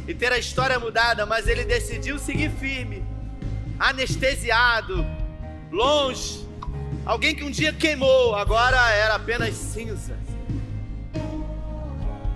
e 0.07 0.15
ter 0.15 0.33
a 0.33 0.39
história 0.39 0.79
mudada, 0.79 1.27
mas 1.27 1.47
ele 1.47 1.65
decidiu 1.65 2.19
seguir 2.19 2.51
firme, 2.51 3.05
anestesiado, 3.79 5.05
longe. 5.71 6.49
Alguém 7.05 7.35
que 7.35 7.45
um 7.45 7.51
dia 7.51 7.73
queimou, 7.73 8.35
agora 8.35 8.77
era 8.91 9.15
apenas 9.15 9.55
cinza. 9.55 10.17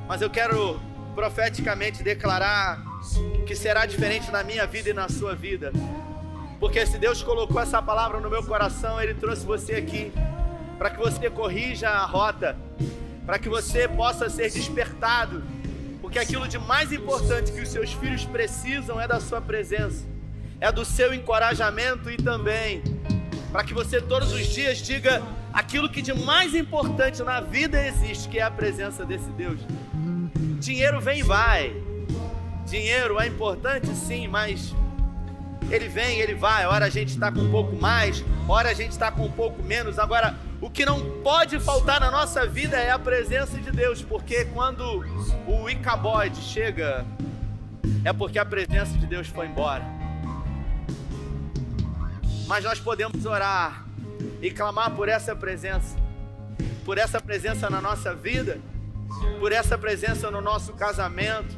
Mas 0.06 0.20
eu 0.20 0.30
quero 0.30 0.80
profeticamente 1.14 2.02
declarar 2.02 2.82
que 3.46 3.54
será 3.54 3.86
diferente 3.86 4.30
na 4.30 4.42
minha 4.42 4.66
vida 4.66 4.90
e 4.90 4.92
na 4.92 5.08
sua 5.08 5.34
vida. 5.34 5.72
Porque 6.58 6.84
se 6.86 6.98
Deus 6.98 7.22
colocou 7.22 7.60
essa 7.60 7.80
palavra 7.82 8.20
no 8.20 8.30
meu 8.30 8.42
coração, 8.42 9.00
Ele 9.00 9.14
trouxe 9.14 9.44
você 9.44 9.74
aqui 9.74 10.12
para 10.78 10.90
que 10.90 10.98
você 10.98 11.30
corrija 11.30 11.88
a 11.88 12.04
rota, 12.04 12.56
para 13.24 13.38
que 13.38 13.48
você 13.48 13.88
possa 13.88 14.28
ser 14.28 14.50
despertado, 14.50 15.42
porque 16.00 16.18
aquilo 16.18 16.46
de 16.46 16.58
mais 16.58 16.92
importante 16.92 17.52
que 17.52 17.60
os 17.60 17.68
seus 17.68 17.92
filhos 17.92 18.24
precisam 18.24 19.00
é 19.00 19.08
da 19.08 19.20
sua 19.20 19.40
presença, 19.40 20.04
é 20.60 20.70
do 20.70 20.84
seu 20.84 21.14
encorajamento 21.14 22.10
e 22.10 22.16
também 22.16 22.82
para 23.54 23.62
que 23.62 23.72
você 23.72 24.00
todos 24.00 24.32
os 24.32 24.48
dias 24.48 24.78
diga 24.78 25.22
aquilo 25.52 25.88
que 25.88 26.02
de 26.02 26.12
mais 26.12 26.56
importante 26.56 27.22
na 27.22 27.40
vida 27.40 27.80
existe, 27.86 28.28
que 28.28 28.40
é 28.40 28.42
a 28.42 28.50
presença 28.50 29.06
desse 29.06 29.30
Deus. 29.30 29.60
Dinheiro 30.58 31.00
vem 31.00 31.20
e 31.20 31.22
vai. 31.22 31.72
Dinheiro 32.66 33.20
é 33.20 33.28
importante 33.28 33.86
sim, 33.94 34.26
mas 34.26 34.74
ele 35.70 35.86
vem, 35.86 36.18
ele 36.18 36.34
vai. 36.34 36.66
Ora 36.66 36.86
a 36.86 36.88
gente 36.88 37.10
está 37.10 37.30
com 37.30 37.42
um 37.42 37.50
pouco 37.52 37.76
mais, 37.76 38.24
ora 38.48 38.70
a 38.70 38.74
gente 38.74 38.90
está 38.90 39.12
com 39.12 39.26
um 39.26 39.30
pouco 39.30 39.62
menos. 39.62 40.00
Agora, 40.00 40.34
o 40.64 40.70
que 40.70 40.86
não 40.86 41.20
pode 41.20 41.60
faltar 41.60 42.00
na 42.00 42.10
nossa 42.10 42.46
vida 42.46 42.78
é 42.78 42.90
a 42.90 42.98
presença 42.98 43.58
de 43.58 43.70
Deus, 43.70 44.00
porque 44.00 44.46
quando 44.46 45.04
o 45.46 45.68
Icabode 45.68 46.40
chega, 46.40 47.04
é 48.02 48.14
porque 48.14 48.38
a 48.38 48.46
presença 48.46 48.96
de 48.96 49.06
Deus 49.06 49.28
foi 49.28 49.46
embora. 49.46 49.84
Mas 52.46 52.64
nós 52.64 52.80
podemos 52.80 53.26
orar 53.26 53.84
e 54.40 54.50
clamar 54.50 54.92
por 54.92 55.06
essa 55.06 55.36
presença, 55.36 55.98
por 56.82 56.96
essa 56.96 57.20
presença 57.20 57.68
na 57.68 57.82
nossa 57.82 58.14
vida, 58.14 58.58
por 59.40 59.52
essa 59.52 59.76
presença 59.76 60.30
no 60.30 60.40
nosso 60.40 60.72
casamento, 60.72 61.54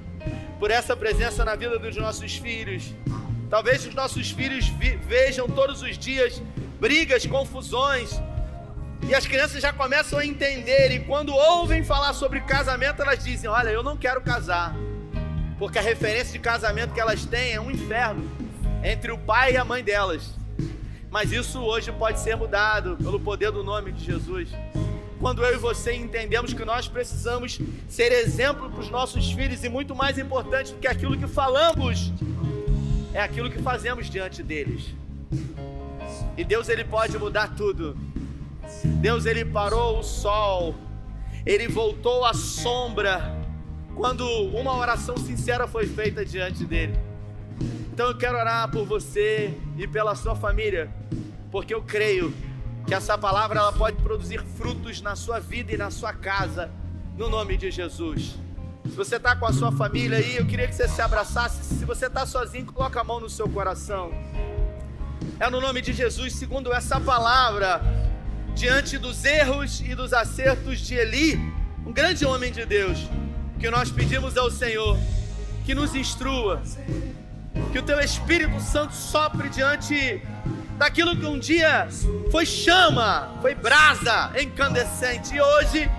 por 0.59 0.73
essa 0.73 0.97
presença 0.97 1.45
na 1.45 1.55
vida 1.55 1.79
dos 1.79 1.95
nossos 1.95 2.39
filhos. 2.39 2.93
Talvez 3.49 3.87
os 3.87 3.95
nossos 3.95 4.33
filhos 4.33 4.67
vejam 5.07 5.47
todos 5.47 5.81
os 5.81 5.97
dias 5.97 6.43
brigas, 6.81 7.25
confusões, 7.25 8.21
e 9.09 9.15
as 9.15 9.27
crianças 9.27 9.63
já 9.63 9.73
começam 9.73 10.19
a 10.19 10.27
entender, 10.27 10.91
e 10.91 11.01
quando 11.01 11.33
ouvem 11.35 11.85
falar 11.85 12.13
sobre 12.13 12.41
casamento, 12.41 13.03
elas 13.03 13.23
dizem: 13.23 13.49
Olha, 13.49 13.71
eu 13.71 13.83
não 13.83 13.97
quero 13.97 14.21
casar, 14.21 14.75
porque 15.59 15.79
a 15.79 15.83
referência 15.83 16.33
de 16.33 16.39
casamento 16.39 16.93
que 16.93 17.01
elas 17.01 17.25
têm 17.25 17.53
é 17.53 17.61
um 17.61 17.71
inferno 17.71 18.29
entre 18.83 19.13
o 19.13 19.19
pai 19.19 19.53
e 19.53 19.57
a 19.57 19.65
mãe 19.65 19.83
delas. 19.83 20.35
Mas 21.11 21.33
isso 21.33 21.61
hoje 21.61 21.93
pode 21.93 22.21
ser 22.21 22.37
mudado 22.37 22.97
pelo 22.97 23.19
poder 23.19 23.51
do 23.51 23.63
nome 23.63 23.93
de 23.93 24.05
Jesus. 24.05 24.51
Quando 25.21 25.43
eu 25.43 25.55
e 25.55 25.57
você 25.57 25.95
entendemos 25.95 26.53
que 26.53 26.65
nós 26.65 26.89
precisamos 26.89 27.59
ser 27.89 28.13
exemplo 28.13 28.71
para 28.71 28.81
os 28.81 28.91
nossos 28.91 29.33
filhos, 29.33 29.65
e 29.65 29.69
muito 29.69 29.95
mais 29.95 30.19
importante 30.19 30.73
do 30.73 30.79
que 30.79 30.87
aquilo 30.87 31.17
que 31.17 31.27
falamos, 31.27 32.13
é 33.15 33.21
aquilo 33.21 33.51
que 33.51 33.63
fazemos 33.63 34.11
diante 34.11 34.43
deles. 34.43 34.95
E 36.37 36.45
Deus 36.45 36.69
ele 36.69 36.85
pode 36.85 37.17
mudar 37.19 37.55
tudo. 37.57 37.97
Deus 38.85 39.27
ele 39.27 39.45
parou 39.45 40.01
o 40.01 40.03
sol, 40.03 40.75
ele 41.45 41.69
voltou 41.69 42.25
a 42.25 42.35
sombra 42.35 43.35
quando 43.95 44.27
uma 44.27 44.77
oração 44.77 45.17
sincera 45.17 45.67
foi 45.67 45.87
feita 45.87 46.25
diante 46.25 46.65
dele. 46.65 46.99
Então 47.93 48.09
eu 48.09 48.17
quero 48.17 48.37
orar 48.37 48.71
por 48.71 48.85
você 48.85 49.57
e 49.79 49.87
pela 49.87 50.15
sua 50.15 50.35
família, 50.37 50.91
porque 51.51 51.75
eu 51.75 51.83
creio 51.83 52.33
que 52.87 52.95
essa 52.95 53.17
palavra 53.17 53.59
ela 53.59 53.73
pode 53.73 53.97
produzir 54.03 54.41
frutos 54.57 55.01
na 55.01 55.17
sua 55.17 55.41
vida 55.41 55.73
e 55.73 55.77
na 55.77 55.91
sua 55.91 56.13
casa, 56.13 56.71
no 57.17 57.29
nome 57.29 57.57
de 57.57 57.71
Jesus. 57.71 58.39
Se 58.85 58.95
você 58.95 59.17
está 59.17 59.35
com 59.35 59.47
a 59.47 59.53
sua 59.53 59.73
família 59.73 60.19
aí, 60.19 60.37
eu 60.37 60.47
queria 60.47 60.69
que 60.69 60.75
você 60.75 60.87
se 60.87 61.01
abraçasse. 61.01 61.75
Se 61.75 61.85
você 61.85 62.07
está 62.07 62.25
sozinho, 62.25 62.67
coloca 62.67 63.01
a 63.01 63.05
mão 63.05 63.19
no 63.19 63.29
seu 63.29 63.49
coração. 63.49 64.13
É 65.41 65.51
no 65.51 65.61
nome 65.61 65.83
de 65.83 65.93
Jesus, 65.93 66.35
segundo 66.35 66.73
essa 66.73 67.01
palavra, 67.01 67.81
diante 68.57 68.97
dos 68.97 69.23
erros 69.27 69.83
e 69.83 69.95
dos 69.95 70.15
acertos 70.15 70.81
de 70.81 70.95
Eli, 70.95 71.37
um 71.85 71.93
grande 71.93 72.25
homem 72.25 72.51
de 72.51 72.65
Deus, 72.65 72.99
que 73.61 73.69
nós 73.69 73.91
pedimos 73.91 74.35
ao 74.39 74.51
Senhor 74.51 74.99
que 75.67 75.75
nos 75.75 75.95
instrua, 75.95 76.63
que 77.71 77.79
o 77.79 77.83
teu 77.83 78.01
Espírito 78.01 78.59
Santo 78.61 78.95
sopre 78.95 79.51
diante 79.51 80.23
daquilo 80.79 81.15
que 81.15 81.27
um 81.27 81.39
dia 81.39 81.87
foi 82.33 82.47
chama, 82.47 83.37
foi 83.43 83.55
brasa 83.55 84.33
incandescente 84.41 85.35
e 85.35 85.41
hoje 85.41 85.91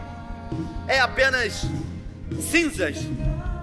é 0.87 0.99
apenas 0.99 1.63
cinzas. 2.41 2.97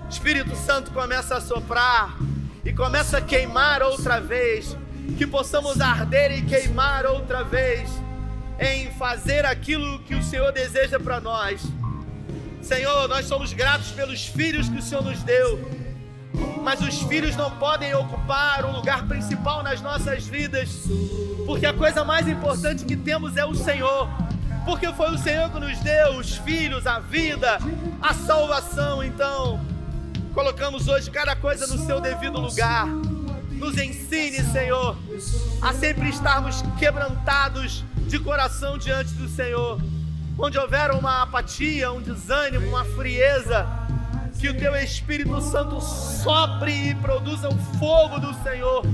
Espírito 0.09 0.55
Santo 0.55 0.93
começa 0.93 1.37
a 1.37 1.41
soprar 1.41 2.17
e 2.65 2.73
começa 2.73 3.19
a 3.19 3.21
queimar 3.21 3.83
outra 3.83 4.21
vez, 4.21 4.77
que 5.19 5.27
possamos 5.27 5.81
arder 5.81 6.39
e 6.39 6.43
queimar 6.43 7.07
outra 7.07 7.43
vez 7.43 8.04
em 8.59 8.91
fazer 8.93 9.45
aquilo 9.45 9.99
que 10.01 10.15
o 10.15 10.23
Senhor 10.23 10.53
deseja 10.53 10.99
para 10.99 11.21
nós. 11.21 11.63
Senhor, 12.63 13.09
nós 13.09 13.27
somos 13.27 13.53
gratos 13.53 13.91
pelos 13.91 14.27
filhos 14.27 14.69
que 14.69 14.79
o 14.79 14.83
Senhor 14.83 15.05
nos 15.05 15.23
deu, 15.23 15.71
mas 16.63 16.81
os 16.81 17.03
filhos 17.03 17.37
não 17.37 17.51
podem 17.51 17.95
ocupar 17.95 18.65
um 18.65 18.73
lugar 18.73 19.07
principal 19.07 19.63
nas 19.63 19.83
nossas 19.83 20.27
vidas, 20.27 20.71
porque 21.45 21.67
a 21.67 21.75
coisa 21.75 22.05
mais 22.05 22.27
importante 22.27 22.85
que 22.85 22.97
temos 22.97 23.37
é 23.37 23.45
o 23.45 23.55
Senhor, 23.55 24.09
porque 24.65 24.91
foi 24.95 25.11
o 25.11 25.19
Senhor 25.19 25.51
que 25.51 25.61
nos 25.61 25.79
deu 25.81 26.17
os 26.17 26.39
filhos, 26.39 26.87
a 26.87 27.01
vida, 27.01 27.59
a 28.01 28.15
salvação. 28.15 29.05
Então, 29.05 29.61
colocamos 30.33 30.89
hoje 30.89 31.11
cada 31.11 31.37
coisa 31.37 31.67
no 31.67 31.85
seu 31.85 32.01
devido 32.01 32.41
lugar. 32.41 32.87
Nos 33.53 33.77
ensine, 33.77 34.43
Senhor, 34.53 34.97
a 35.61 35.73
sempre 35.75 36.09
estarmos 36.09 36.63
quebrantados 36.79 37.85
de 38.07 38.19
coração 38.19 38.79
diante 38.79 39.15
do 39.15 39.29
Senhor. 39.29 39.81
Onde 40.39 40.59
houver 40.59 40.91
uma 40.91 41.23
apatia, 41.23 41.93
um 41.93 42.01
desânimo, 42.01 42.67
uma 42.67 42.85
frieza, 42.85 43.67
que 44.39 44.49
o 44.49 44.55
teu 44.55 44.75
Espírito 44.77 45.41
Santo 45.41 45.81
sopre 45.81 46.91
e 46.91 46.95
produza 46.97 47.49
o 47.49 47.57
fogo 47.79 48.19
do 48.19 48.35
Senhor, 48.43 48.85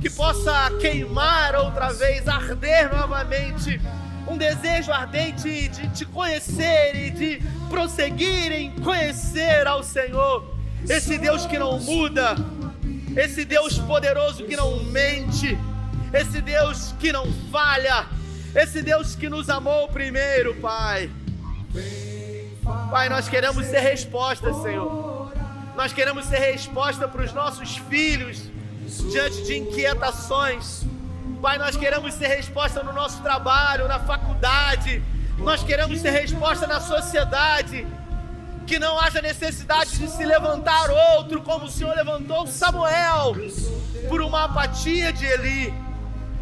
que 0.00 0.10
possa 0.10 0.70
queimar 0.80 1.54
outra 1.54 1.92
vez, 1.92 2.26
arder 2.28 2.92
novamente, 2.92 3.80
um 4.26 4.36
desejo 4.36 4.92
ardente 4.92 5.68
de 5.68 5.88
te 5.88 6.04
conhecer 6.04 6.94
e 6.94 7.10
de 7.10 7.42
prosseguir 7.68 8.52
em 8.52 8.70
conhecer 8.80 9.66
ao 9.66 9.82
Senhor, 9.82 10.54
esse 10.88 11.16
Deus 11.16 11.46
que 11.46 11.58
não 11.58 11.78
muda, 11.78 12.34
esse 13.16 13.44
Deus 13.44 13.78
poderoso 13.78 14.44
que 14.44 14.56
não 14.56 14.82
mente, 14.84 15.56
esse 16.12 16.40
Deus 16.40 16.94
que 16.98 17.12
não 17.12 17.26
falha, 17.50 18.04
esse 18.54 18.82
Deus 18.82 19.14
que 19.14 19.28
nos 19.28 19.48
amou 19.48 19.88
primeiro, 19.88 20.54
Pai. 20.56 21.10
Pai, 22.90 23.08
nós 23.08 23.28
queremos 23.28 23.66
ser 23.66 23.80
resposta, 23.80 24.52
Senhor. 24.54 25.32
Nós 25.74 25.92
queremos 25.92 26.26
ser 26.26 26.38
resposta 26.38 27.08
para 27.08 27.22
os 27.22 27.32
nossos 27.32 27.78
filhos 27.78 28.50
diante 29.10 29.42
de 29.44 29.56
inquietações. 29.56 30.84
Pai, 31.40 31.56
nós 31.58 31.76
queremos 31.76 32.14
ser 32.14 32.28
resposta 32.28 32.82
no 32.82 32.92
nosso 32.92 33.22
trabalho, 33.22 33.88
na 33.88 33.98
faculdade. 33.98 35.02
Nós 35.38 35.62
queremos 35.62 36.00
ser 36.00 36.10
resposta 36.10 36.66
na 36.66 36.78
sociedade. 36.78 37.86
Que 38.66 38.78
não 38.78 38.98
haja 39.00 39.20
necessidade 39.20 39.98
de 39.98 40.08
se 40.08 40.24
levantar 40.24 40.88
outro, 41.16 41.42
como 41.42 41.64
o 41.64 41.70
Senhor 41.70 41.96
levantou 41.96 42.46
Samuel, 42.46 43.34
por 44.08 44.22
uma 44.22 44.44
apatia 44.44 45.12
de 45.12 45.26
Eli. 45.26 45.74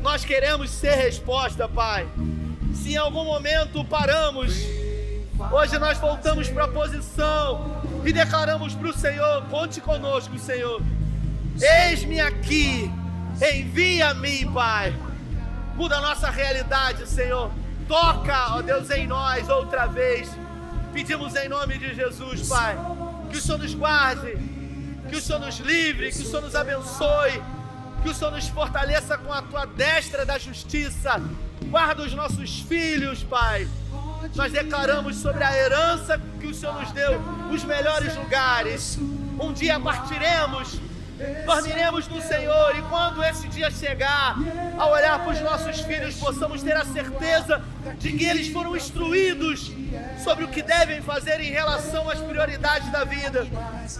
Nós 0.02 0.24
queremos 0.24 0.70
ser 0.70 0.94
resposta, 0.94 1.68
Pai. 1.68 2.08
Se 2.74 2.94
em 2.94 2.96
algum 2.96 3.24
momento 3.24 3.84
paramos, 3.84 4.54
hoje 5.52 5.78
nós 5.78 5.98
voltamos 5.98 6.48
para 6.48 6.64
a 6.64 6.68
posição 6.68 7.82
e 8.04 8.12
declaramos 8.12 8.74
para 8.74 8.88
o 8.88 8.94
Senhor: 8.94 9.44
conte 9.50 9.80
conosco, 9.80 10.38
Senhor. 10.38 10.80
Eis-me 11.60 12.18
aqui, 12.18 12.90
envia-me, 13.54 14.46
Pai. 14.46 14.94
Muda 15.76 15.98
a 15.98 16.00
nossa 16.00 16.30
realidade, 16.30 17.06
Senhor. 17.06 17.50
Toca, 17.86 18.54
ó 18.54 18.62
Deus, 18.62 18.88
em 18.90 19.06
nós 19.06 19.48
outra 19.50 19.86
vez. 19.86 20.30
Pedimos 20.94 21.36
em 21.36 21.48
nome 21.48 21.76
de 21.76 21.94
Jesus, 21.94 22.48
Pai, 22.48 22.76
que 23.30 23.36
o 23.36 23.40
Senhor 23.40 23.58
nos 23.58 23.74
guarde, 23.74 24.36
que 25.08 25.16
o 25.16 25.20
Senhor 25.20 25.38
nos 25.38 25.58
livre, 25.58 26.10
que 26.10 26.22
o 26.22 26.26
Senhor 26.26 26.40
nos 26.40 26.56
abençoe 26.56 27.42
que 28.00 28.08
o 28.08 28.14
Senhor 28.14 28.30
nos 28.32 28.48
fortaleça 28.48 29.16
com 29.18 29.32
a 29.32 29.42
tua 29.42 29.66
destra 29.66 30.24
da 30.24 30.38
justiça. 30.38 31.20
Guarda 31.66 32.02
os 32.02 32.14
nossos 32.14 32.60
filhos, 32.60 33.22
Pai. 33.22 33.68
Nós 34.34 34.52
declaramos 34.52 35.16
sobre 35.16 35.44
a 35.44 35.56
herança 35.56 36.20
que 36.40 36.46
o 36.46 36.54
Senhor 36.54 36.74
nos 36.80 36.92
deu, 36.92 37.20
os 37.52 37.64
melhores 37.64 38.16
lugares. 38.16 38.98
Um 39.40 39.52
dia 39.52 39.78
partiremos, 39.80 40.78
dormiremos 41.44 42.08
no 42.08 42.20
Senhor, 42.20 42.76
e 42.76 42.82
quando 42.82 43.22
esse 43.24 43.48
dia 43.48 43.70
chegar, 43.70 44.36
ao 44.78 44.92
olhar 44.92 45.18
para 45.18 45.32
os 45.32 45.40
nossos 45.40 45.80
filhos, 45.80 46.14
possamos 46.16 46.62
ter 46.62 46.76
a 46.76 46.84
certeza 46.84 47.62
de 47.98 48.12
que 48.12 48.24
eles 48.24 48.48
foram 48.48 48.76
instruídos 48.76 49.70
sobre 50.22 50.44
o 50.44 50.48
que 50.48 50.62
devem 50.62 51.02
fazer 51.02 51.40
em 51.40 51.50
relação 51.50 52.08
às 52.08 52.18
prioridades 52.18 52.90
da 52.90 53.04
vida. 53.04 53.46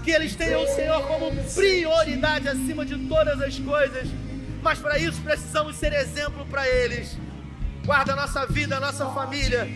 Que 0.03 0.11
eles 0.11 0.35
tenham 0.35 0.63
o 0.63 0.69
Senhor 0.69 1.07
como 1.07 1.31
prioridade 1.55 2.49
acima 2.49 2.85
de 2.85 2.97
todas 3.09 3.41
as 3.41 3.59
coisas. 3.59 4.09
Mas 4.63 4.79
para 4.79 4.99
isso 4.99 5.21
precisamos 5.23 5.77
ser 5.77 5.93
exemplo 5.93 6.47
para 6.47 6.69
eles. 6.69 7.17
Guarda 7.85 8.13
a 8.13 8.17
nossa 8.17 8.47
vida, 8.47 8.77
a 8.77 8.81
nossa 8.81 9.07
família. 9.07 9.69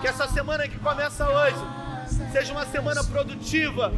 Que 0.00 0.08
essa 0.08 0.28
semana 0.28 0.66
que 0.68 0.78
começa 0.78 1.28
hoje 1.28 1.58
seja 2.32 2.52
uma 2.52 2.66
semana 2.66 3.04
produtiva, 3.04 3.92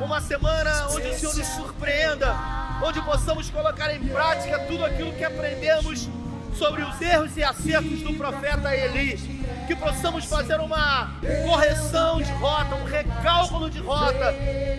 uma 0.00 0.20
semana 0.20 0.88
onde 0.90 1.08
o 1.08 1.18
Senhor 1.18 1.34
nos 1.34 1.46
surpreenda, 1.48 2.34
onde 2.82 3.00
possamos 3.02 3.50
colocar 3.50 3.94
em 3.94 4.06
prática 4.08 4.58
tudo 4.60 4.84
aquilo 4.84 5.12
que 5.12 5.24
aprendemos 5.24 6.08
sobre 6.54 6.82
os 6.82 7.00
erros 7.00 7.36
e 7.36 7.42
acertos 7.42 8.00
do 8.00 8.14
profeta 8.14 8.74
Eli 8.74 9.36
que 9.66 9.74
possamos 9.74 10.24
fazer 10.24 10.60
uma 10.60 11.10
correção 11.44 12.22
de 12.22 12.30
rota, 12.32 12.76
um 12.76 12.84
recálculo 12.84 13.68
de 13.68 13.80
rota 13.80 14.32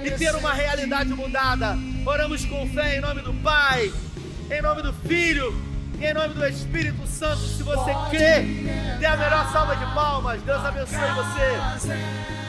e 0.04 0.12
ter 0.12 0.34
uma 0.36 0.54
realidade 0.54 1.10
mudada. 1.10 1.78
Oramos 2.06 2.46
com 2.46 2.68
fé 2.70 2.98
em 2.98 3.02
nome 3.02 3.22
do 3.22 3.34
Pai, 3.34 3.92
em 4.50 4.62
nome 4.62 4.82
do 4.82 4.94
Filho 4.94 5.54
e 6.00 6.06
em 6.06 6.14
nome 6.14 6.34
do 6.34 6.48
Espírito 6.48 7.06
Santo. 7.06 7.42
Se 7.42 7.64
você 7.64 7.92
crê, 8.10 8.42
dê 8.98 9.06
a 9.06 9.18
melhor 9.18 9.52
salva 9.52 9.76
de 9.76 9.86
palmas. 9.94 10.42
Deus 10.42 10.64
abençoe 10.64 11.12
você. 11.12 12.47